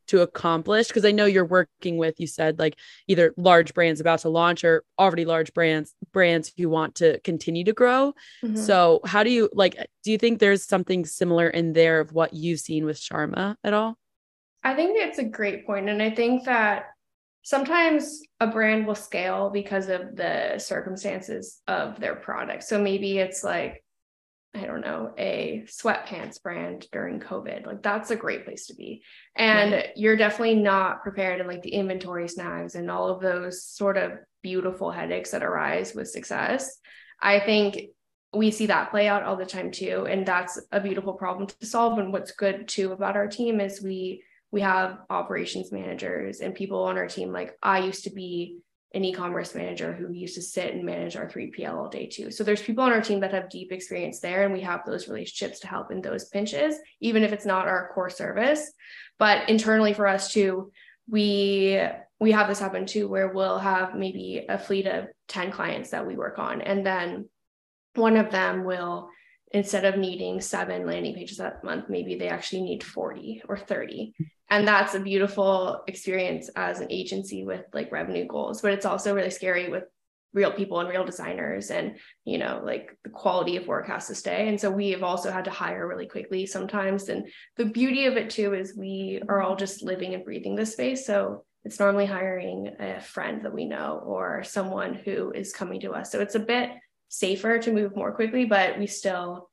[0.09, 2.75] to accomplish because i know you're working with you said like
[3.07, 7.63] either large brands about to launch or already large brands brands who want to continue
[7.63, 8.13] to grow.
[8.43, 8.55] Mm-hmm.
[8.55, 12.33] so how do you like do you think there's something similar in there of what
[12.33, 13.97] you've seen with sharma at all?
[14.63, 16.87] I think it's a great point and i think that
[17.43, 22.63] sometimes a brand will scale because of the circumstances of their product.
[22.63, 23.83] So maybe it's like
[24.55, 27.67] I don't know, a sweatpants brand during COVID.
[27.67, 29.03] Like that's a great place to be.
[29.35, 29.89] And right.
[29.95, 34.13] you're definitely not prepared in like the inventory snags and all of those sort of
[34.41, 36.79] beautiful headaches that arise with success.
[37.21, 37.89] I think
[38.33, 40.07] we see that play out all the time too.
[40.09, 41.99] And that's a beautiful problem to solve.
[41.99, 46.83] And what's good too about our team is we we have operations managers and people
[46.83, 48.57] on our team like I used to be
[48.93, 52.31] an e-commerce manager who used to sit and manage our 3PL all day too.
[52.31, 55.07] So there's people on our team that have deep experience there and we have those
[55.07, 58.71] relationships to help in those pinches, even if it's not our core service.
[59.19, 60.71] But internally for us too,
[61.09, 61.79] we
[62.19, 66.05] we have this happen too where we'll have maybe a fleet of 10 clients that
[66.05, 67.27] we work on and then
[67.95, 69.09] one of them will
[69.51, 74.13] instead of needing seven landing pages that month maybe they actually need 40 or 30
[74.49, 79.13] and that's a beautiful experience as an agency with like revenue goals but it's also
[79.13, 79.83] really scary with
[80.33, 84.15] real people and real designers and you know like the quality of work has to
[84.15, 84.47] stay.
[84.47, 87.09] And so we have also had to hire really quickly sometimes.
[87.09, 90.73] And the beauty of it too is we are all just living and breathing this
[90.73, 91.05] space.
[91.05, 95.91] So it's normally hiring a friend that we know or someone who is coming to
[95.91, 96.11] us.
[96.11, 96.71] So it's a bit
[97.09, 99.48] safer to move more quickly but we still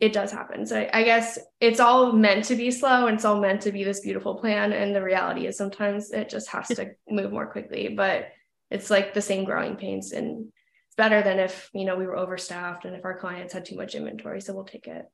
[0.00, 0.66] it does happen.
[0.66, 3.84] So I, guess it's all meant to be slow and it's all meant to be
[3.84, 4.72] this beautiful plan.
[4.72, 8.28] And the reality is sometimes it just has to move more quickly, but
[8.70, 10.48] it's like the same growing pains and
[10.86, 13.76] it's better than if, you know, we were overstaffed and if our clients had too
[13.76, 14.40] much inventory.
[14.40, 15.06] So we'll take it.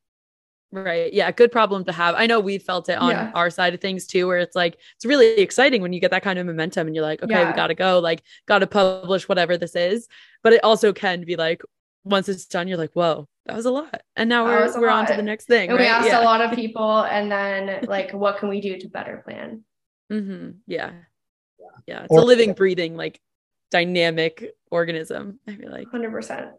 [0.73, 1.13] Right.
[1.13, 1.31] Yeah.
[1.33, 2.15] Good problem to have.
[2.15, 3.33] I know we felt it on yeah.
[3.35, 6.23] our side of things too, where it's like, it's really exciting when you get that
[6.23, 7.51] kind of momentum and you're like, okay, yeah.
[7.51, 10.07] we got to go, like, got to publish whatever this is.
[10.43, 11.63] But it also can be like,
[12.05, 14.03] once it's done, you're like, whoa, that was a lot.
[14.17, 15.71] And now we're we're on to the next thing.
[15.71, 15.85] And right?
[15.85, 16.23] we asked yeah.
[16.23, 19.65] a lot of people and then like what can we do to better plan?
[20.13, 20.51] Mm-hmm.
[20.67, 20.93] Yeah.
[21.87, 22.03] Yeah.
[22.03, 23.21] It's or, a living, breathing, like
[23.71, 25.41] dynamic organism.
[25.47, 26.51] I feel like 100%.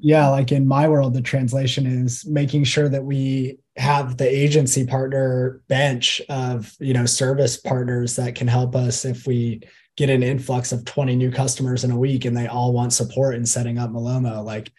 [0.00, 0.28] Yeah.
[0.28, 5.62] Like in my world, the translation is making sure that we have the agency partner
[5.68, 9.62] bench of, you know, service partners that can help us if we
[9.96, 13.34] get an influx of 20 new customers in a week and they all want support
[13.34, 14.44] in setting up Malomo.
[14.44, 14.70] Like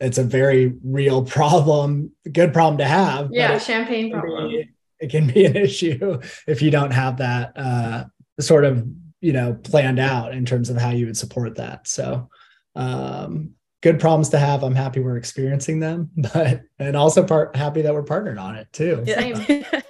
[0.00, 3.30] it's a very real problem, good problem to have.
[3.32, 4.50] Yeah, champagne problem.
[4.50, 8.04] Be, it can be an issue if you don't have that uh,
[8.40, 8.86] sort of
[9.20, 11.88] you know planned out in terms of how you would support that.
[11.88, 12.28] So
[12.74, 14.62] um, good problems to have.
[14.62, 18.68] I'm happy we're experiencing them, but and also part happy that we're partnered on it
[18.72, 19.02] too.
[19.06, 19.82] Yeah.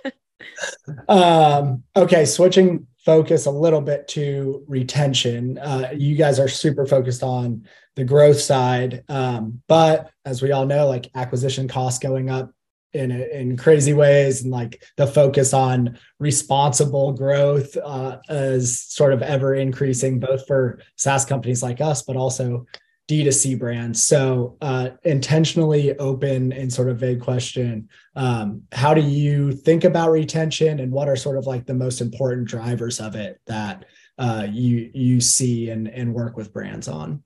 [1.08, 5.56] um, okay, switching focus a little bit to retention.
[5.58, 7.64] Uh, you guys are super focused on
[7.94, 12.52] the growth side, um, but as we all know, like acquisition costs going up
[12.92, 19.22] in in crazy ways, and like the focus on responsible growth uh, is sort of
[19.22, 22.66] ever increasing, both for SaaS companies like us, but also
[23.08, 24.02] D2C brands.
[24.04, 27.88] So, uh, intentionally open and sort of vague question.
[28.16, 32.00] Um, how do you think about retention and what are sort of like the most
[32.00, 33.84] important drivers of it that
[34.18, 37.22] uh, you you see and, and work with brands on?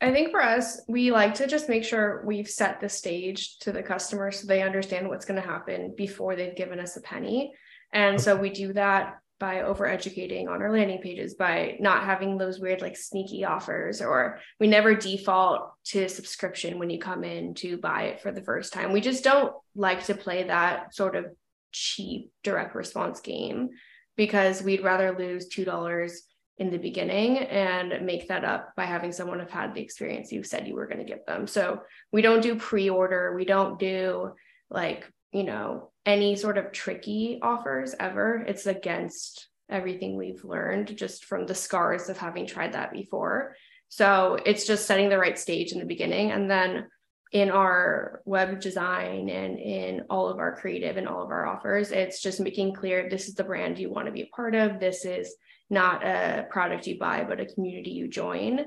[0.00, 3.70] I think for us, we like to just make sure we've set the stage to
[3.70, 7.52] the customer so they understand what's going to happen before they've given us a penny.
[7.92, 12.38] And so we do that by over educating on our landing pages by not having
[12.38, 17.52] those weird like sneaky offers or we never default to subscription when you come in
[17.52, 18.92] to buy it for the first time.
[18.92, 21.24] We just don't like to play that sort of
[21.72, 23.70] cheap direct response game
[24.16, 26.22] because we'd rather lose two dollars
[26.58, 30.44] in the beginning and make that up by having someone have had the experience you
[30.44, 31.48] said you were going to give them.
[31.48, 33.34] So we don't do pre-order.
[33.34, 34.34] We don't do
[34.70, 38.44] like you know any sort of tricky offers ever.
[38.46, 43.56] It's against everything we've learned just from the scars of having tried that before.
[43.88, 46.30] So it's just setting the right stage in the beginning.
[46.30, 46.86] And then
[47.32, 51.90] in our web design and in all of our creative and all of our offers,
[51.90, 54.80] it's just making clear this is the brand you want to be a part of.
[54.80, 55.34] This is
[55.70, 58.64] not a product you buy, but a community you join.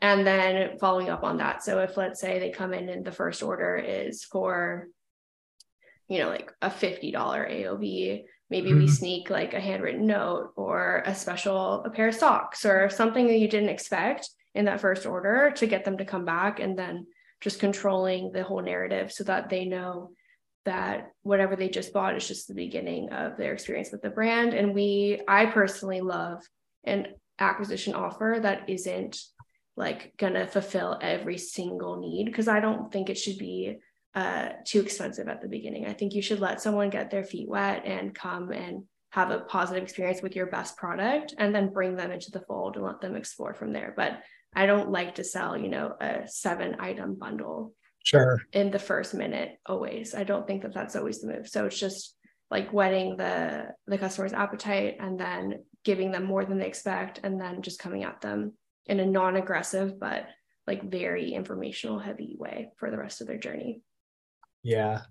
[0.00, 1.62] And then following up on that.
[1.62, 4.88] So if let's say they come in and the first order is for
[6.08, 8.24] you know, like a $50 AOV.
[8.50, 8.78] Maybe mm-hmm.
[8.78, 13.26] we sneak like a handwritten note or a special a pair of socks or something
[13.26, 16.78] that you didn't expect in that first order to get them to come back and
[16.78, 17.06] then
[17.40, 20.10] just controlling the whole narrative so that they know
[20.64, 24.54] that whatever they just bought is just the beginning of their experience with the brand.
[24.54, 26.42] And we, I personally love
[26.84, 29.20] an acquisition offer that isn't
[29.76, 33.76] like gonna fulfill every single need because I don't think it should be
[34.14, 35.86] uh, too expensive at the beginning.
[35.86, 39.40] I think you should let someone get their feet wet and come and have a
[39.40, 43.00] positive experience with your best product and then bring them into the fold and let
[43.00, 43.94] them explore from there.
[43.96, 44.20] But
[44.54, 47.74] I don't like to sell, you know, a seven item bundle.
[48.04, 48.40] Sure.
[48.52, 50.14] In the first minute always.
[50.14, 51.48] I don't think that that's always the move.
[51.48, 52.16] So it's just
[52.50, 57.40] like whetting the the customer's appetite and then giving them more than they expect and
[57.40, 58.54] then just coming at them
[58.86, 60.26] in a non-aggressive but
[60.66, 63.82] like very informational heavy way for the rest of their journey.
[64.62, 65.02] Yeah.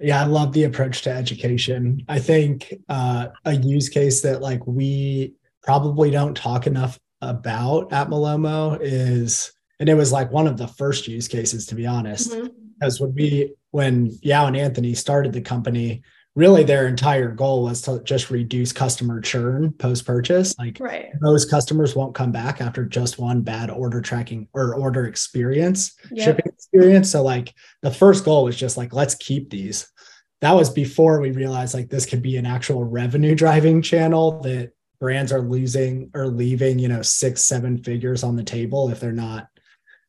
[0.00, 2.04] Yeah, I love the approach to education.
[2.08, 8.08] I think uh, a use case that like we probably don't talk enough about at
[8.08, 12.32] Malomo is, and it was like one of the first use cases to be honest,
[12.32, 12.48] mm-hmm.
[12.78, 16.02] because when we when Yaw and Anthony started the company,
[16.36, 21.10] really their entire goal was to just reduce customer churn post purchase like right.
[21.20, 26.24] most customers won't come back after just one bad order tracking or order experience yep.
[26.24, 29.90] shipping experience so like the first goal was just like let's keep these
[30.40, 34.72] that was before we realized like this could be an actual revenue driving channel that
[35.00, 39.12] brands are losing or leaving you know six seven figures on the table if they're
[39.12, 39.48] not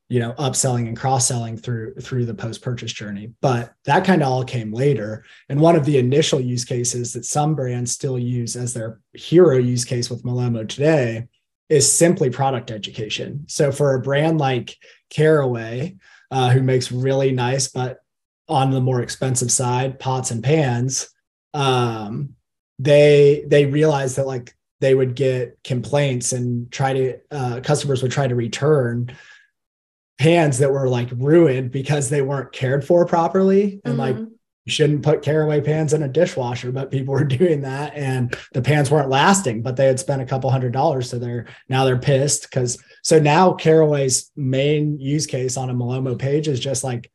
[0.08, 3.32] you know upselling and cross-selling through through the post-purchase journey.
[3.42, 5.26] But that kind of all came later.
[5.50, 9.58] And one of the initial use cases that some brands still use as their hero
[9.58, 11.28] use case with Malomo today
[11.70, 13.46] is simply product education.
[13.48, 14.76] So for a brand like
[15.10, 15.96] caraway
[16.30, 18.00] uh, who makes really nice but
[18.48, 21.10] on the more expensive side pots and pans
[21.54, 22.36] um,
[22.78, 28.12] they they realized that like they would get complaints and try to uh, customers would
[28.12, 29.16] try to return
[30.18, 34.00] pans that were like ruined because they weren't cared for properly and mm-hmm.
[34.00, 38.36] like you shouldn't put caraway pans in a dishwasher but people were doing that and
[38.54, 41.84] the pans weren't lasting but they had spent a couple hundred dollars so they're now
[41.84, 46.84] they're pissed because so now caraway's main use case on a malomo page is just
[46.84, 47.12] like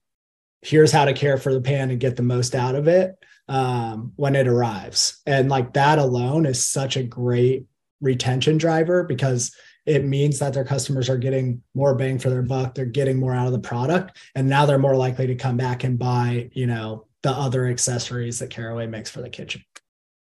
[0.63, 3.17] here's how to care for the pan and get the most out of it
[3.49, 5.21] um, when it arrives.
[5.27, 7.67] And like that alone is such a great
[8.01, 9.55] retention driver because
[9.91, 12.77] it means that their customers are getting more bang for their buck.
[12.77, 14.19] They're getting more out of the product.
[14.37, 18.39] And now they're more likely to come back and buy, you know, the other accessories
[18.39, 19.65] that Caraway makes for the kitchen.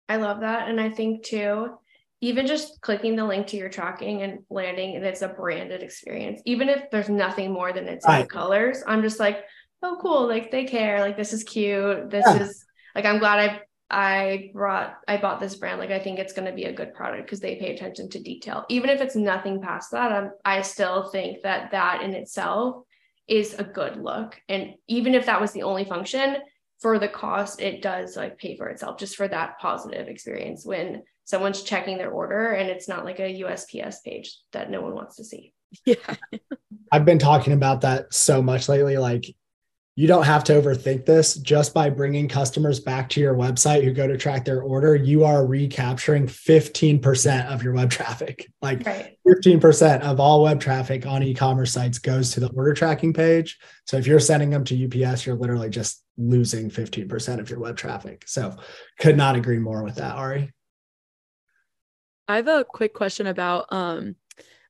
[0.07, 0.69] I love that.
[0.69, 1.77] And I think too,
[2.21, 6.41] even just clicking the link to your tracking and landing and it's a branded experience,
[6.45, 8.29] even if there's nothing more than its right.
[8.29, 9.43] colors, I'm just like,
[9.83, 12.09] oh cool, like they care, like this is cute.
[12.09, 12.43] This yeah.
[12.43, 15.79] is like I'm glad I I brought I bought this brand.
[15.79, 18.65] Like I think it's gonna be a good product because they pay attention to detail.
[18.69, 22.83] Even if it's nothing past that, I'm, I still think that that in itself
[23.27, 24.39] is a good look.
[24.49, 26.37] And even if that was the only function,
[26.79, 31.03] for the cost, it does like pay for itself just for that positive experience when
[31.25, 35.17] someone's checking their order and it's not like a USPS page that no one wants
[35.17, 35.53] to see.
[35.85, 35.95] Yeah.
[36.91, 38.97] I've been talking about that so much lately.
[38.97, 39.25] Like,
[39.99, 41.35] you don't have to overthink this.
[41.35, 45.25] Just by bringing customers back to your website who go to track their order you
[45.25, 48.49] are recapturing 15% of your web traffic.
[48.61, 49.17] Like right.
[49.27, 53.59] 15% of all web traffic on e-commerce sites goes to the order tracking page.
[53.87, 57.75] So if you're sending them to ups you're literally just losing 15% of your web
[57.75, 58.23] traffic.
[58.25, 58.55] So
[58.99, 60.53] could not agree more with that ari.
[62.29, 64.15] I have a quick question about um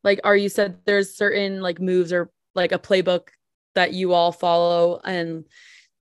[0.04, 3.28] like are you said there's certain like moves or like a playbook
[3.76, 5.46] that you all follow and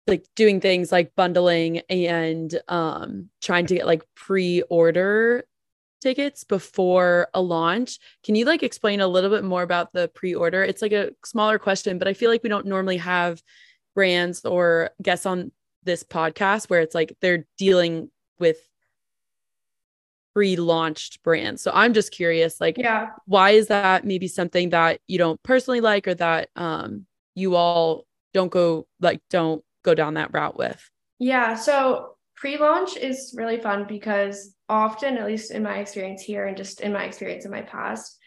[0.07, 5.45] like doing things like bundling and um trying to get like pre-order
[6.01, 7.99] tickets before a launch.
[8.25, 10.63] Can you like explain a little bit more about the pre-order?
[10.63, 13.43] It's like a smaller question, but I feel like we don't normally have
[13.95, 15.53] brands or guests on
[15.85, 18.59] this podcast where it's like they're dealing with
[20.35, 21.63] pre-launched brands.
[21.63, 23.11] So I'm just curious like yeah.
[23.27, 27.07] why is that maybe something that you don't personally like or that um
[27.39, 30.91] you all don't go like don't go down that route with?
[31.19, 36.57] Yeah, so pre-launch is really fun because often at least in my experience here and
[36.57, 38.19] just in my experience in my past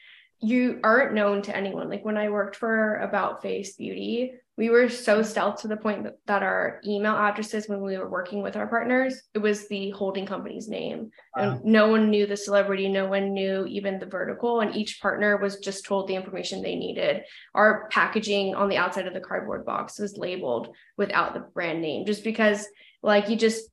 [0.42, 4.88] you aren't known to anyone like when i worked for about face beauty we were
[4.90, 8.56] so stealth to the point that, that our email addresses when we were working with
[8.56, 11.10] our partners it was the holding company's name.
[11.36, 11.54] Wow.
[11.54, 15.38] and no one knew the celebrity no one knew even the vertical and each partner
[15.38, 17.24] was just told the information they needed.
[17.56, 22.06] Our packaging on the outside of the cardboard box was labeled without the brand name
[22.06, 22.68] just because
[23.02, 23.68] like you just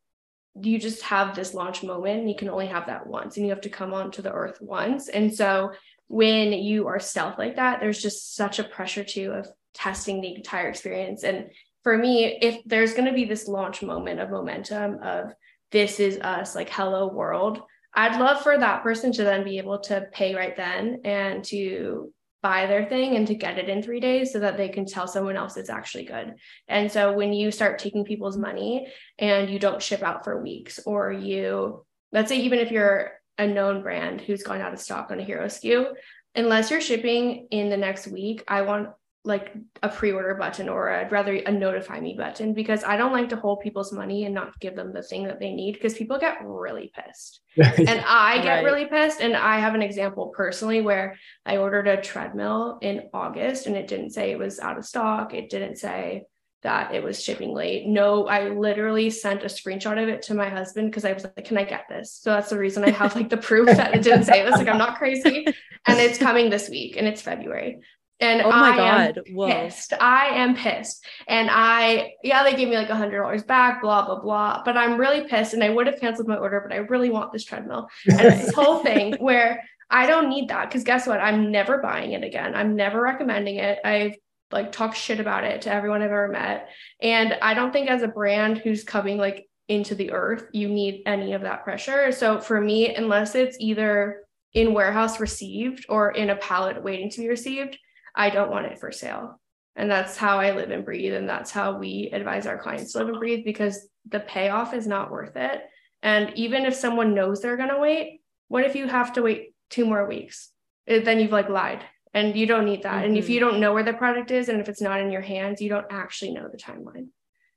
[0.58, 3.50] you just have this launch moment and you can only have that once and you
[3.50, 5.10] have to come onto the earth once.
[5.10, 5.72] And so
[6.06, 10.34] when you are stealth like that there's just such a pressure too of testing the
[10.34, 11.24] entire experience.
[11.24, 11.50] And
[11.82, 15.32] for me, if there's going to be this launch moment of momentum of
[15.70, 17.62] this is us, like hello world,
[17.94, 22.12] I'd love for that person to then be able to pay right then and to
[22.42, 25.08] buy their thing and to get it in three days so that they can tell
[25.08, 26.34] someone else it's actually good.
[26.68, 28.86] And so when you start taking people's money
[29.18, 33.46] and you don't ship out for weeks, or you, let's say, even if you're a
[33.46, 35.94] known brand who's gone out of stock on a hero SKU,
[36.34, 38.90] unless you're shipping in the next week, I want
[39.24, 39.52] like
[39.82, 43.36] a pre-order button or I'd rather a notify me button because I don't like to
[43.36, 46.38] hold people's money and not give them the thing that they need because people get
[46.42, 47.40] really pissed.
[47.56, 48.64] and I get right.
[48.64, 49.20] really pissed.
[49.20, 53.88] And I have an example personally where I ordered a treadmill in August and it
[53.88, 55.34] didn't say it was out of stock.
[55.34, 56.24] It didn't say
[56.62, 57.86] that it was shipping late.
[57.86, 61.44] No, I literally sent a screenshot of it to my husband because I was like,
[61.44, 62.18] can I get this?
[62.20, 64.52] So that's the reason I have like the proof that it didn't say this.
[64.52, 65.46] Like, I'm not crazy.
[65.86, 67.78] And it's coming this week and it's February.
[68.20, 69.18] And oh my I God.
[69.18, 69.46] am Whoa.
[69.46, 69.92] pissed.
[70.00, 71.04] I am pissed.
[71.28, 74.62] And I, yeah, they gave me like a hundred dollars back, blah, blah, blah.
[74.64, 75.54] But I'm really pissed.
[75.54, 77.88] And I would have canceled my order, but I really want this treadmill.
[78.08, 80.70] And this whole thing where I don't need that.
[80.70, 81.20] Cause guess what?
[81.20, 82.54] I'm never buying it again.
[82.54, 83.78] I'm never recommending it.
[83.84, 84.16] I've
[84.50, 86.70] like talked shit about it to everyone I've ever met.
[87.00, 91.02] And I don't think as a brand who's coming like into the earth, you need
[91.06, 92.10] any of that pressure.
[92.12, 94.22] So for me, unless it's either
[94.54, 97.78] in warehouse received or in a pallet waiting to be received,
[98.18, 99.40] I don't want it for sale.
[99.76, 101.14] And that's how I live and breathe.
[101.14, 104.88] And that's how we advise our clients to live and breathe because the payoff is
[104.88, 105.62] not worth it.
[106.02, 109.54] And even if someone knows they're going to wait, what if you have to wait
[109.70, 110.50] two more weeks?
[110.86, 112.96] Then you've like lied and you don't need that.
[112.96, 113.04] Mm-hmm.
[113.04, 113.50] And if you mm-hmm.
[113.50, 115.86] don't know where the product is and if it's not in your hands, you don't
[115.90, 117.08] actually know the timeline.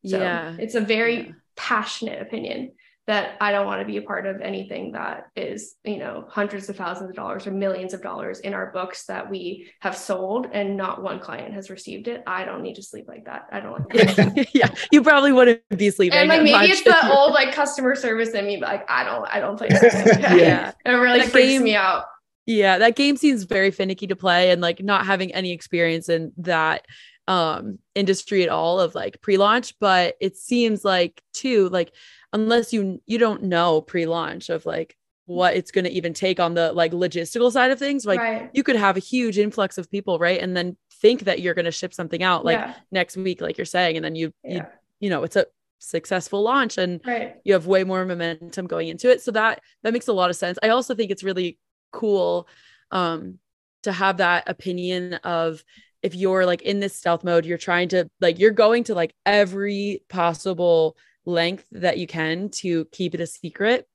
[0.06, 0.56] So yeah.
[0.60, 1.32] it's a very yeah.
[1.56, 2.74] passionate opinion
[3.12, 6.70] that I don't want to be a part of anything that is, you know, hundreds
[6.70, 10.48] of thousands of dollars or millions of dollars in our books that we have sold
[10.54, 12.24] and not one client has received it.
[12.26, 13.48] I don't need to sleep like that.
[13.52, 14.48] I don't like that.
[14.56, 14.74] yeah.
[14.94, 16.18] You probably wouldn't be sleeping.
[16.18, 16.70] And like maybe much.
[16.70, 19.68] it's the old like customer service in me, but like I don't I don't play
[19.84, 20.34] yeah.
[20.34, 20.72] yeah.
[20.86, 22.06] It really that freaks game, me out.
[22.46, 26.32] Yeah, that game seems very finicky to play and like not having any experience in
[26.38, 26.86] that
[27.28, 31.94] um industry at all of like pre-launch but it seems like too like
[32.34, 36.54] unless you you don't know pre-launch of like what it's going to even take on
[36.54, 38.50] the like logistical side of things like right.
[38.54, 41.66] you could have a huge influx of people right and then think that you're going
[41.66, 42.74] to ship something out like yeah.
[42.92, 44.54] next week like you're saying and then you yeah.
[44.54, 44.66] you
[45.00, 45.46] you know it's a
[45.80, 47.38] successful launch and right.
[47.44, 50.36] you have way more momentum going into it so that that makes a lot of
[50.36, 51.58] sense i also think it's really
[51.92, 52.48] cool
[52.92, 53.40] um
[53.82, 55.64] to have that opinion of
[56.04, 59.14] if you're like in this stealth mode you're trying to like you're going to like
[59.26, 60.96] every possible
[61.26, 63.88] length that you can to keep it a secret.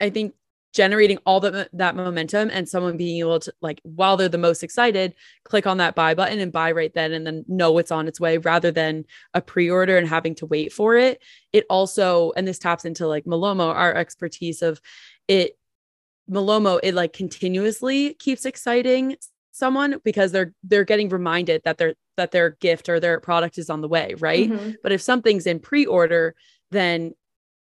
[0.00, 0.34] I think
[0.74, 4.62] generating all that that momentum and someone being able to like while they're the most
[4.62, 8.06] excited click on that buy button and buy right then and then know it's on
[8.06, 11.22] its way rather than a pre-order and having to wait for it.
[11.52, 14.80] It also and this taps into like Malomo our expertise of
[15.26, 15.58] it
[16.30, 19.16] Malomo it like continuously keeps exciting
[19.52, 23.70] someone because they're they're getting reminded that their that their gift or their product is
[23.70, 24.72] on the way right mm-hmm.
[24.82, 26.34] but if something's in pre-order
[26.70, 27.14] then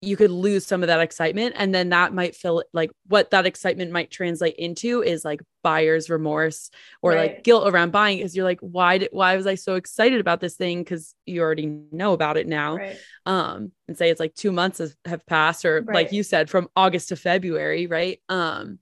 [0.02, 3.46] you could lose some of that excitement and then that might feel like what that
[3.46, 6.70] excitement might translate into is like buyer's remorse
[7.02, 7.36] or right.
[7.36, 10.40] like guilt around buying because you're like why did why was i so excited about
[10.40, 12.98] this thing because you already know about it now right.
[13.26, 15.96] um and say it's like two months has, have passed or right.
[15.96, 18.80] like you said from august to february right um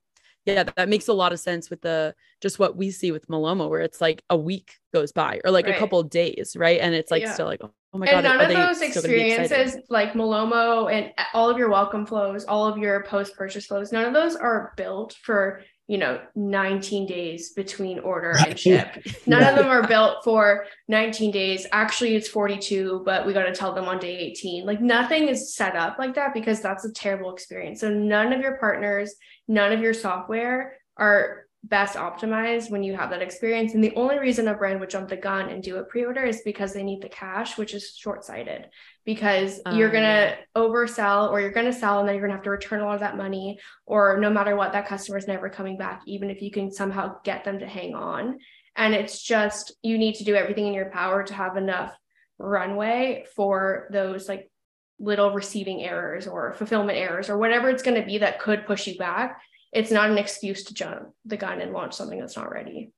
[0.48, 3.70] yeah that makes a lot of sense with the just what we see with Malomo
[3.70, 7.12] where it's like a week goes by or like a couple days right and it's
[7.12, 7.34] like yeah.
[7.34, 8.26] still like Oh, oh my god!
[8.26, 12.78] And none of those experiences, like Malomo and all of your welcome flows, all of
[12.78, 18.00] your post purchase flows, none of those are built for you know 19 days between
[18.00, 19.02] order and ship.
[19.26, 21.66] None of them are built for 19 days.
[21.72, 24.66] Actually, it's 42, but we got to tell them on day 18.
[24.66, 27.80] Like nothing is set up like that because that's a terrible experience.
[27.80, 29.16] So none of your partners,
[29.48, 33.74] none of your software are best optimized when you have that experience.
[33.74, 36.42] And the only reason a brand would jump the gun and do a pre-order is
[36.44, 38.68] because they need the cash, which is short-sighted
[39.06, 42.50] because um, you're gonna oversell or you're gonna sell and then you're gonna have to
[42.50, 45.78] return a lot of that money, or no matter what, that customer is never coming
[45.78, 48.40] back, even if you can somehow get them to hang on.
[48.76, 51.96] And it's just you need to do everything in your power to have enough
[52.38, 54.52] runway for those like
[55.00, 58.88] little receiving errors or fulfillment errors or whatever it's going to be that could push
[58.88, 59.42] you back
[59.74, 62.92] it's not an excuse to jump the gun and launch something that's not ready.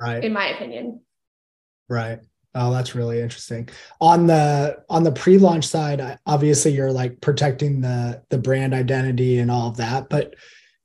[0.00, 0.24] Right.
[0.24, 1.00] In my opinion.
[1.88, 2.20] Right.
[2.54, 3.68] Oh, that's really interesting.
[4.00, 9.50] On the on the pre-launch side, obviously you're like protecting the the brand identity and
[9.50, 10.34] all of that, but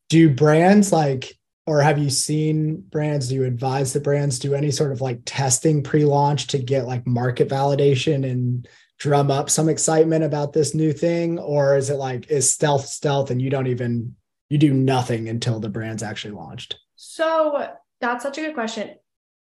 [0.10, 1.34] do brands like
[1.68, 5.22] or have you seen brands do you advise the brands do any sort of like
[5.26, 8.68] testing pre-launch to get like market validation and
[9.00, 13.32] drum up some excitement about this new thing or is it like is stealth stealth
[13.32, 14.14] and you don't even
[14.52, 16.78] you do nothing until the brand's actually launched?
[16.98, 17.70] So
[18.02, 18.96] that's such a good question.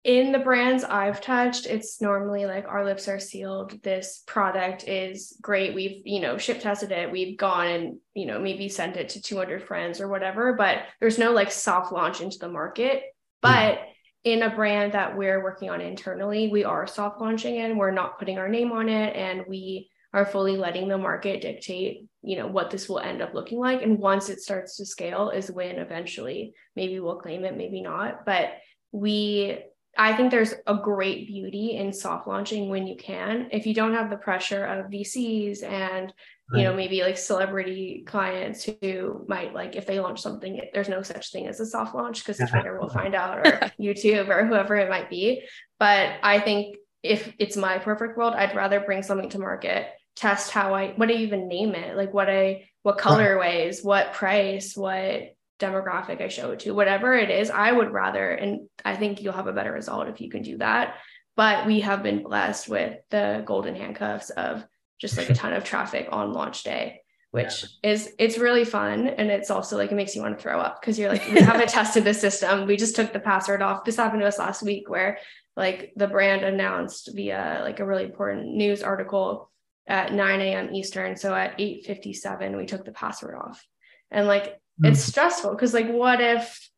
[0.05, 3.83] In the brands I've touched, it's normally like our lips are sealed.
[3.83, 5.75] This product is great.
[5.75, 7.11] We've, you know, ship tested it.
[7.11, 11.19] We've gone and, you know, maybe sent it to 200 friends or whatever, but there's
[11.19, 13.03] no like soft launch into the market.
[13.43, 13.51] Hmm.
[13.51, 13.79] But
[14.23, 14.33] yeah.
[14.33, 18.17] in a brand that we're working on internally, we are soft launching and we're not
[18.17, 19.13] putting our name on it.
[19.15, 23.33] And we are fully letting the market dictate you know what this will end up
[23.33, 23.81] looking like.
[23.81, 28.25] And once it starts to scale is when eventually maybe we'll claim it maybe not.
[28.25, 28.53] But
[28.91, 29.59] we
[29.97, 33.47] i think there's a great beauty in soft launching when you can.
[33.51, 36.13] If you don't have the pressure of vcs and
[36.53, 41.01] you know maybe like celebrity clients who might like if they launch something there's no
[41.01, 43.43] such thing as a soft launch because twitter will find out or
[43.79, 45.43] youtube or whoever it might be.
[45.79, 50.51] But i think if it's my perfect world i'd rather bring something to market test
[50.51, 55.35] how I what I even name it, like what I what colorways, what price, what
[55.59, 59.33] demographic I show it to, whatever it is, I would rather, and I think you'll
[59.33, 60.95] have a better result if you can do that.
[61.37, 64.65] But we have been blessed with the golden handcuffs of
[64.99, 67.01] just like a ton of traffic on launch day,
[67.31, 67.91] which yeah.
[67.91, 69.07] is it's really fun.
[69.07, 71.41] And it's also like it makes you want to throw up because you're like, we
[71.41, 72.65] haven't tested the system.
[72.65, 73.85] We just took the password off.
[73.85, 75.19] This happened to us last week where
[75.55, 79.50] like the brand announced via like a really important news article
[79.87, 80.73] at 9 a.m.
[80.73, 81.15] Eastern.
[81.15, 83.65] So at 8:57, we took the password off.
[84.09, 84.85] And like mm-hmm.
[84.85, 86.71] it's stressful because like what if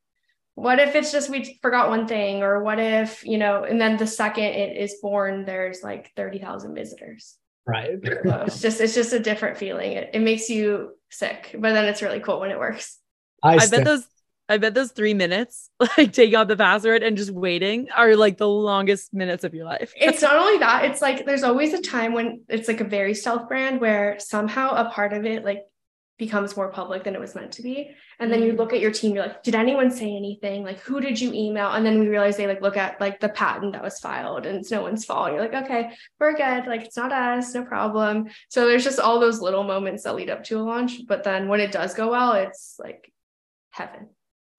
[0.56, 3.97] what if it's just we forgot one thing or what if you know and then
[3.97, 9.14] the second it is born there's like 30,000 visitors right so it's just it's just
[9.14, 12.60] a different feeling it, it makes you sick but then it's really cool when it
[12.60, 12.99] works
[13.43, 14.06] I, I bet those
[14.50, 18.38] I bet those three minutes, like taking out the password and just waiting, are like
[18.38, 19.94] the longest minutes of your life.
[19.98, 23.14] it's not only that, it's like there's always a time when it's like a very
[23.14, 25.66] stealth brand where somehow a part of it, like
[26.20, 27.89] becomes more public than it was meant to be.
[28.20, 28.58] And then you mm-hmm.
[28.58, 30.64] look at your team, you're like, did anyone say anything?
[30.64, 31.72] Like, who did you email?
[31.72, 34.58] And then we realize they like look at like the patent that was filed and
[34.58, 35.32] it's no one's fault.
[35.32, 36.68] You're like, okay, we're good.
[36.68, 38.28] Like, it's not us, no problem.
[38.50, 41.08] So there's just all those little moments that lead up to a launch.
[41.08, 43.12] But then when it does go well, it's like
[43.72, 44.10] heaven.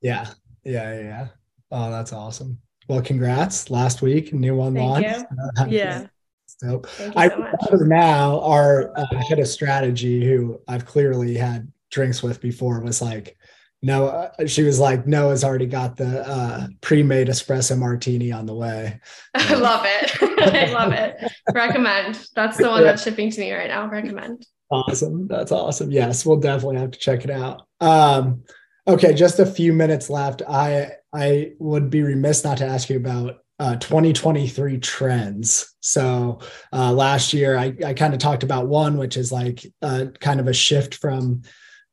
[0.04, 0.28] Yeah.
[0.64, 1.00] Yeah.
[1.00, 1.28] Yeah.
[1.72, 2.58] Oh, that's awesome.
[2.88, 3.70] Well, congrats.
[3.70, 5.24] Last week, new one Thank launched.
[5.58, 6.06] Uh, yeah.
[6.46, 6.82] So
[7.16, 7.28] I
[7.68, 13.00] so now our uh, head of strategy, who I've clearly had drinks with before, was
[13.00, 13.36] like,
[13.82, 18.54] no, uh, she was like, Noah's already got the uh, pre-made espresso martini on the
[18.54, 19.00] way.
[19.34, 20.22] I love it.
[20.22, 21.16] I love it.
[21.52, 22.28] Recommend.
[22.34, 23.88] That's the one that's shipping to me right now.
[23.88, 24.46] Recommend.
[24.70, 25.26] Awesome.
[25.28, 25.90] That's awesome.
[25.90, 27.66] Yes, we'll definitely have to check it out.
[27.80, 28.44] Um,
[28.86, 30.42] okay, just a few minutes left.
[30.48, 35.74] I I would be remiss not to ask you about uh, 2023 trends.
[35.80, 36.40] So
[36.72, 40.40] uh, last year, I, I kind of talked about one, which is like uh, kind
[40.40, 41.42] of a shift from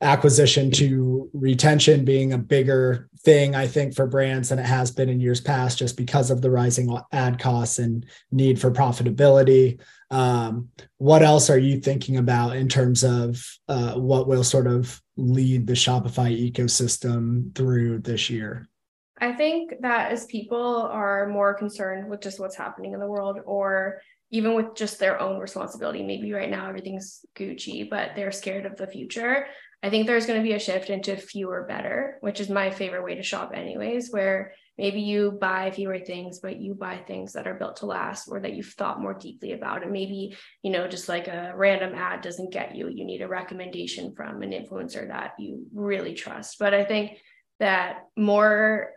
[0.02, 5.10] acquisition to retention being a bigger thing, I think, for brands than it has been
[5.10, 9.80] in years past, just because of the rising ad costs and need for profitability.
[10.10, 15.02] Um, what else are you thinking about in terms of uh, what will sort of
[15.18, 18.68] lead the Shopify ecosystem through this year?
[19.20, 23.39] I think that as people are more concerned with just what's happening in the world
[23.45, 28.65] or even with just their own responsibility, maybe right now everything's Gucci, but they're scared
[28.65, 29.45] of the future.
[29.84, 33.03] I think there's going to be a shift into fewer better, which is my favorite
[33.03, 37.47] way to shop, anyways, where maybe you buy fewer things, but you buy things that
[37.47, 39.84] are built to last or that you've thought more deeply about.
[39.84, 43.27] And maybe, you know, just like a random ad doesn't get you, you need a
[43.27, 46.57] recommendation from an influencer that you really trust.
[46.59, 47.17] But I think
[47.59, 48.91] that more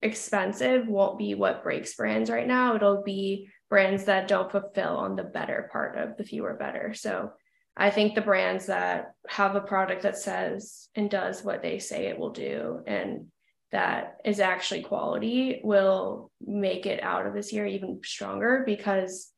[0.00, 2.74] expensive won't be what breaks brands right now.
[2.74, 6.92] It'll be brands that don't fulfill on the better part of the fewer better.
[6.92, 7.32] So
[7.74, 12.08] I think the brands that have a product that says and does what they say
[12.08, 13.28] it will do and
[13.70, 19.30] that is actually quality will make it out of this year even stronger because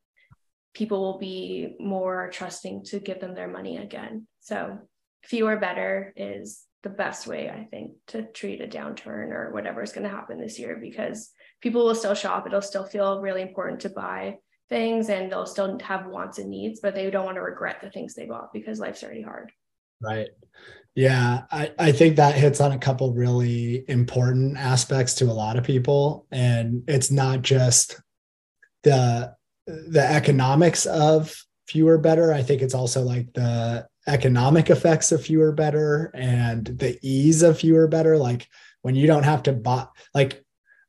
[0.74, 4.26] people will be more trusting to give them their money again.
[4.40, 4.80] So
[5.22, 9.92] fewer better is the best way i think to treat a downturn or whatever is
[9.92, 11.30] going to happen this year because
[11.64, 12.46] people will still shop.
[12.46, 14.38] It'll still feel really important to buy
[14.68, 17.90] things and they'll still have wants and needs but they don't want to regret the
[17.90, 19.50] things they bought because life's already hard.
[20.00, 20.28] Right.
[20.94, 25.56] Yeah i, I think that hits on a couple really important aspects to a lot
[25.56, 28.00] of people and it's not just
[28.84, 29.34] the
[29.66, 31.34] the economics of
[31.66, 32.32] fewer better.
[32.32, 37.58] I think it's also like the economic effects of fewer better and the ease of
[37.58, 38.18] fewer better.
[38.18, 38.46] Like
[38.82, 40.43] when you don't have to buy like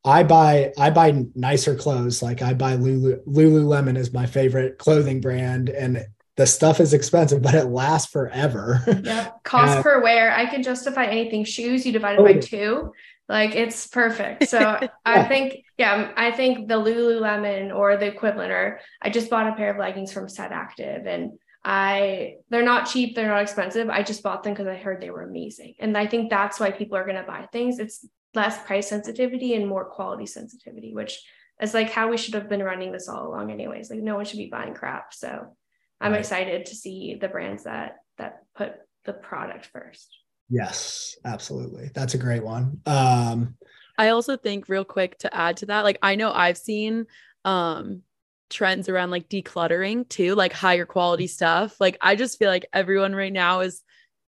[0.05, 2.21] i buy i buy nicer clothes.
[2.21, 6.05] Like i buy lulu lululemon is my favorite clothing brand and
[6.37, 8.83] the stuff is expensive but it lasts forever.
[9.03, 10.31] Yeah cost and, per wear.
[10.31, 11.43] I can justify anything.
[11.43, 12.93] Shoes you divide it oh, by two.
[13.27, 14.47] Like it's perfect.
[14.49, 14.87] So yeah.
[15.03, 19.47] i think yeah um, i think the lululemon or the equivalent or i just bought
[19.47, 21.31] a pair of leggings from set active and
[21.65, 23.89] I they're not cheap, they're not expensive.
[23.89, 25.73] I just bought them because I heard they were amazing.
[25.79, 27.79] And I think that's why people are going to buy things.
[27.79, 31.23] It's less price sensitivity and more quality sensitivity, which
[31.61, 33.89] is like how we should have been running this all along anyways.
[33.89, 35.13] Like no one should be buying crap.
[35.13, 35.55] So
[36.01, 36.19] I'm right.
[36.19, 38.73] excited to see the brands that that put
[39.05, 40.09] the product first.
[40.49, 41.89] Yes, absolutely.
[41.93, 42.81] That's a great one.
[42.85, 43.55] Um
[43.97, 47.05] I also think real quick to add to that, like I know I've seen
[47.45, 48.01] um
[48.49, 51.79] trends around like decluttering too, like higher quality stuff.
[51.79, 53.81] Like I just feel like everyone right now is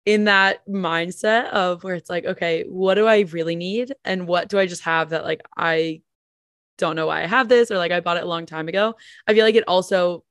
[0.06, 3.94] in that mindset of where it's like, okay, what do I really need?
[4.04, 6.02] And what do I just have that like I
[6.78, 8.96] don't know why I have this or like I bought it a long time ago.
[9.28, 10.24] I feel like it also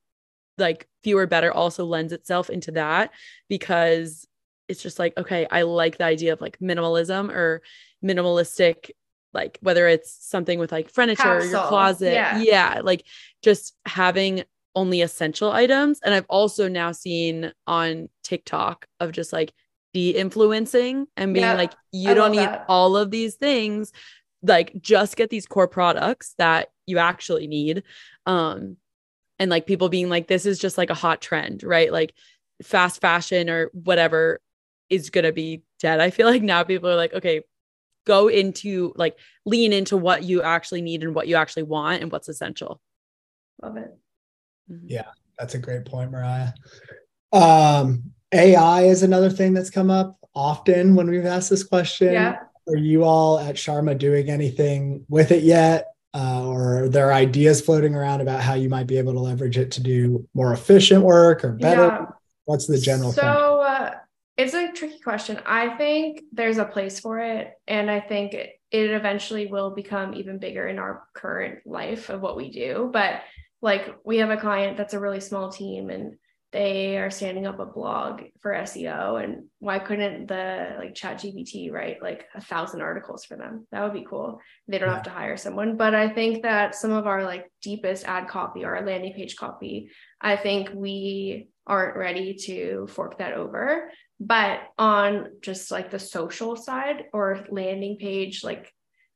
[0.59, 3.12] like fewer better also lends itself into that
[3.49, 4.27] because
[4.68, 7.62] it's just like, okay, I like the idea of like minimalism or
[8.05, 8.91] minimalistic
[9.35, 11.51] like whether it's something with like furniture Capsule.
[11.51, 12.39] your closet yeah.
[12.39, 13.07] yeah like
[13.43, 14.45] just having
[14.75, 19.53] only essential items and i've also now seen on tiktok of just like
[19.93, 22.64] de-influencing and being yeah, like you I don't need that.
[22.68, 23.93] all of these things
[24.43, 27.83] like just get these core products that you actually need
[28.25, 28.79] um
[29.39, 32.14] and like people being like this is just like a hot trend right like
[32.62, 34.41] fast fashion or whatever
[34.89, 37.43] is going to be dead i feel like now people are like okay
[38.05, 42.11] go into like lean into what you actually need and what you actually want and
[42.11, 42.81] what's essential.
[43.62, 43.97] Love it.
[44.71, 44.87] Mm-hmm.
[44.89, 45.07] Yeah,
[45.39, 46.53] that's a great point, Mariah.
[47.33, 52.13] Um, AI is another thing that's come up often when we've asked this question.
[52.13, 52.37] Yeah.
[52.69, 55.89] Are you all at Sharma doing anything with it yet?
[56.15, 59.57] Uh, or are there ideas floating around about how you might be able to leverage
[59.57, 61.87] it to do more efficient work or better?
[61.87, 62.07] Yeah.
[62.45, 63.13] What's the general?
[63.13, 63.95] So uh,
[64.37, 65.41] It's a tricky question.
[65.47, 67.53] I think there's a place for it.
[67.67, 72.21] And I think it, it eventually will become even bigger in our current life of
[72.21, 72.91] what we do.
[72.93, 73.23] But
[73.63, 76.17] like we have a client that's a really small team and
[76.53, 81.73] they are standing up a blog for SEO and why couldn't the like chat GPT
[81.73, 83.67] write like a thousand articles for them?
[83.73, 84.39] That would be cool.
[84.69, 84.95] They don't yeah.
[84.97, 85.79] have to hire someone.
[85.79, 89.91] But I think that some of our like deepest ad copy or landing page copy,
[90.21, 93.91] I think we aren't ready to fork that over.
[94.21, 98.71] But on just like the social side or landing page, like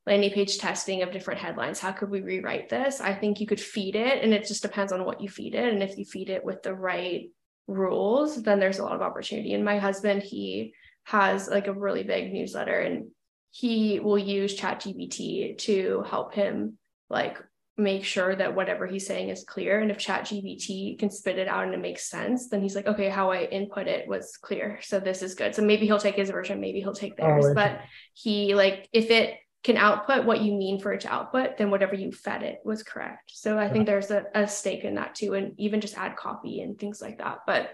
[0.06, 1.80] landing page testing of different headlines.
[1.80, 3.00] How could we rewrite this?
[3.00, 5.72] I think you could feed it, and it just depends on what you feed it.
[5.72, 7.30] And if you feed it with the right
[7.66, 9.52] rules, then there's a lot of opportunity.
[9.52, 10.72] And my husband, he
[11.04, 13.08] has like a really big newsletter, and
[13.50, 16.78] he will use ChatGPT to help him
[17.10, 17.38] like
[17.78, 19.80] make sure that whatever he's saying is clear.
[19.80, 23.08] And if ChatGPT can spit it out and it makes sense, then he's like, okay,
[23.08, 24.78] how I input it was clear.
[24.82, 25.54] So this is good.
[25.54, 27.46] So maybe he'll take his version, maybe he'll take theirs.
[27.48, 27.80] Oh, but
[28.14, 29.34] he like if it
[29.64, 32.82] can output what you mean for it to output, then whatever you fed it was
[32.82, 33.32] correct.
[33.34, 36.60] So I think there's a, a stake in that too, and even just ad copy
[36.60, 37.38] and things like that.
[37.46, 37.70] But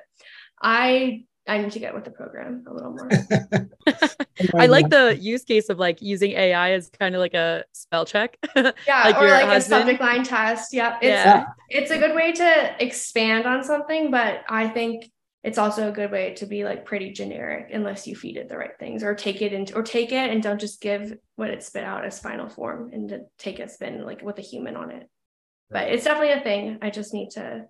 [0.60, 3.10] I I need to get with the program a little more.
[4.56, 8.04] I like the use case of like using AI as kind of like a spell
[8.04, 8.38] check.
[8.56, 9.56] yeah, like or like husband.
[9.56, 10.72] a subject line test.
[10.72, 10.98] Yep.
[11.02, 11.46] It's yeah.
[11.68, 15.10] it's a good way to expand on something, but I think
[15.44, 18.56] it's also a good way to be like pretty generic unless you feed it the
[18.56, 21.62] right things or take it into or take it and don't just give what it
[21.62, 24.90] spit out as final form and to take a spin like with a human on
[24.90, 25.08] it.
[25.70, 26.78] But it's definitely a thing.
[26.82, 27.64] I just need to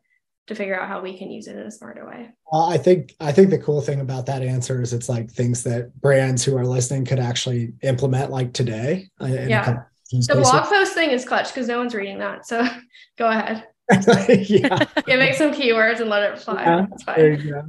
[0.49, 2.29] to figure out how we can use it in a smarter way.
[2.51, 5.63] Well, i think i think the cool thing about that answer is it's like things
[5.63, 9.85] that brands who are listening could actually implement like today uh, yeah.
[10.11, 12.67] the blog post thing is clutch because no one's reading that so
[13.19, 14.85] go ahead yeah.
[15.07, 16.63] Give it some keywords and let it fly.
[16.63, 17.17] Yeah, That's fine.
[17.19, 17.63] There you go.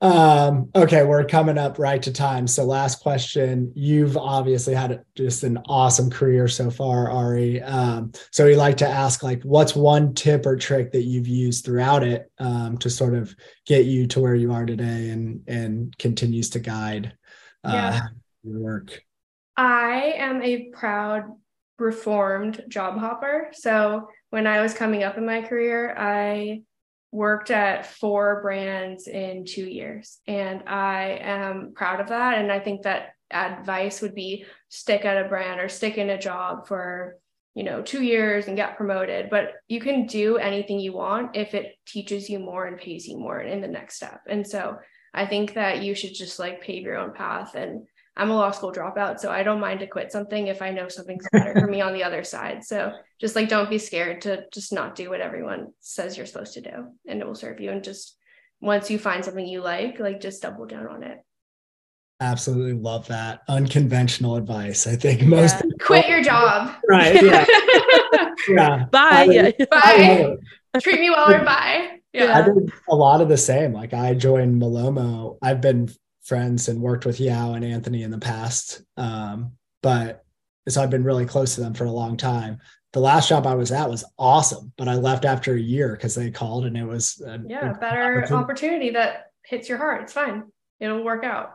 [0.00, 2.46] Um, okay, we're coming up right to time.
[2.46, 3.72] So, last question.
[3.74, 7.62] You've obviously had just an awesome career so far, Ari.
[7.62, 11.64] Um, so, we like to ask, like, what's one tip or trick that you've used
[11.64, 13.34] throughout it um, to sort of
[13.64, 17.14] get you to where you are today and and continues to guide
[17.62, 18.00] uh, yeah.
[18.42, 19.02] your work?
[19.56, 21.32] I am a proud
[21.78, 23.48] reformed job hopper.
[23.52, 26.62] So, when I was coming up in my career, I
[27.14, 30.18] worked at four brands in two years.
[30.26, 32.38] And I am proud of that.
[32.38, 36.18] And I think that advice would be stick at a brand or stick in a
[36.18, 37.16] job for
[37.54, 41.54] you know two years and get promoted but you can do anything you want if
[41.54, 44.76] it teaches you more and pays you more in the next step and so
[45.14, 47.86] i think that you should just like pave your own path and
[48.16, 50.88] I'm a law school dropout, so I don't mind to quit something if I know
[50.88, 52.64] something's better for me on the other side.
[52.64, 56.54] So just like don't be scared to just not do what everyone says you're supposed
[56.54, 57.70] to do and it will serve you.
[57.70, 58.16] And just
[58.60, 61.18] once you find something you like, like just double down on it.
[62.20, 63.42] Absolutely love that.
[63.48, 64.86] Unconventional advice.
[64.86, 65.70] I think most yeah.
[65.80, 66.76] quit your job.
[66.88, 67.20] Right.
[67.20, 67.44] Yeah.
[68.48, 68.84] yeah.
[68.92, 69.52] Bye.
[69.60, 70.80] I, bye.
[70.80, 71.98] Treat me well or bye.
[72.12, 72.38] Yeah.
[72.38, 73.72] I did a lot of the same.
[73.72, 75.36] Like I joined Malomo.
[75.42, 75.90] I've been
[76.24, 78.82] friends and worked with Yaw and Anthony in the past.
[78.96, 79.52] Um,
[79.82, 80.24] but
[80.68, 82.58] so I've been really close to them for a long time.
[82.92, 86.14] The last job I was at was awesome, but I left after a year because
[86.14, 88.34] they called and it was a, yeah, a better opportunity.
[88.34, 90.02] opportunity that hits your heart.
[90.02, 90.44] It's fine.
[90.80, 91.54] It'll work out.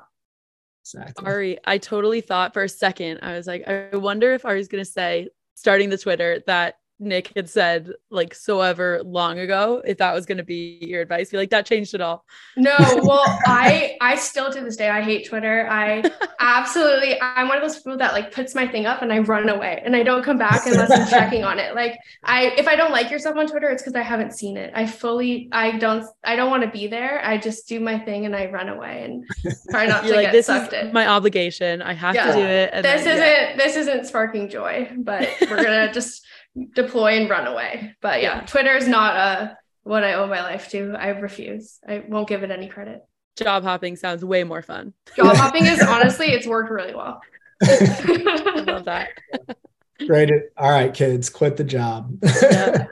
[0.84, 1.26] Exactly.
[1.26, 4.84] Ari, I totally thought for a second, I was like, I wonder if Ari's going
[4.84, 9.97] to say, starting the Twitter, that Nick had said like so ever long ago if
[9.97, 11.29] that was going to be your advice.
[11.29, 12.25] be like that changed it all.
[12.57, 15.67] No, well, I I still to this day I hate Twitter.
[15.69, 16.03] I
[16.39, 19.47] absolutely I'm one of those people that like puts my thing up and I run
[19.47, 21.73] away and I don't come back unless I'm checking on it.
[21.73, 24.71] Like I if I don't like yourself on Twitter, it's because I haven't seen it.
[24.75, 27.23] I fully I don't I don't want to be there.
[27.23, 29.25] I just do my thing and I run away and
[29.69, 30.93] try not to like, get this sucked is in.
[30.93, 31.81] My obligation.
[31.81, 32.27] I have yeah.
[32.27, 32.71] to do it.
[32.73, 33.55] this then, isn't yeah.
[33.55, 36.25] this isn't sparking joy, but we're gonna just
[36.74, 37.95] deploy and run away.
[38.01, 39.53] But yeah, Twitter is not uh,
[39.84, 40.95] what I owe my life to.
[40.97, 41.80] I refuse.
[41.88, 43.01] I won't give it any credit.
[43.38, 44.93] Job hopping sounds way more fun.
[45.16, 47.22] Job hopping is honestly, it's worked really well.
[47.62, 49.10] I love that.
[50.05, 50.32] Great.
[50.57, 52.18] All right, kids, quit the job.
[52.24, 52.86] yeah.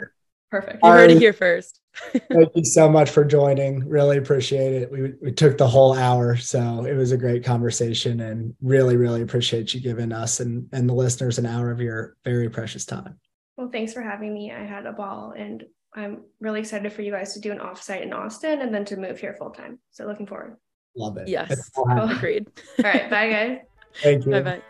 [0.49, 0.79] Perfect.
[0.81, 1.81] You heard it here first.
[2.31, 3.87] Thank you so much for joining.
[3.87, 4.91] Really appreciate it.
[4.91, 9.21] We, we took the whole hour, so it was a great conversation and really, really
[9.21, 13.19] appreciate you giving us and, and the listeners an hour of your very precious time.
[13.57, 14.51] Well, thanks for having me.
[14.51, 18.03] I had a ball and I'm really excited for you guys to do an offsite
[18.03, 19.79] in Austin and then to move here full time.
[19.89, 20.57] So looking forward.
[20.95, 21.27] Love it.
[21.27, 21.69] Yes.
[21.75, 21.89] Cool.
[21.89, 22.47] Agreed.
[22.79, 23.09] All right.
[23.09, 23.59] Bye, guys.
[24.01, 24.31] Thank you.
[24.31, 24.61] Bye bye.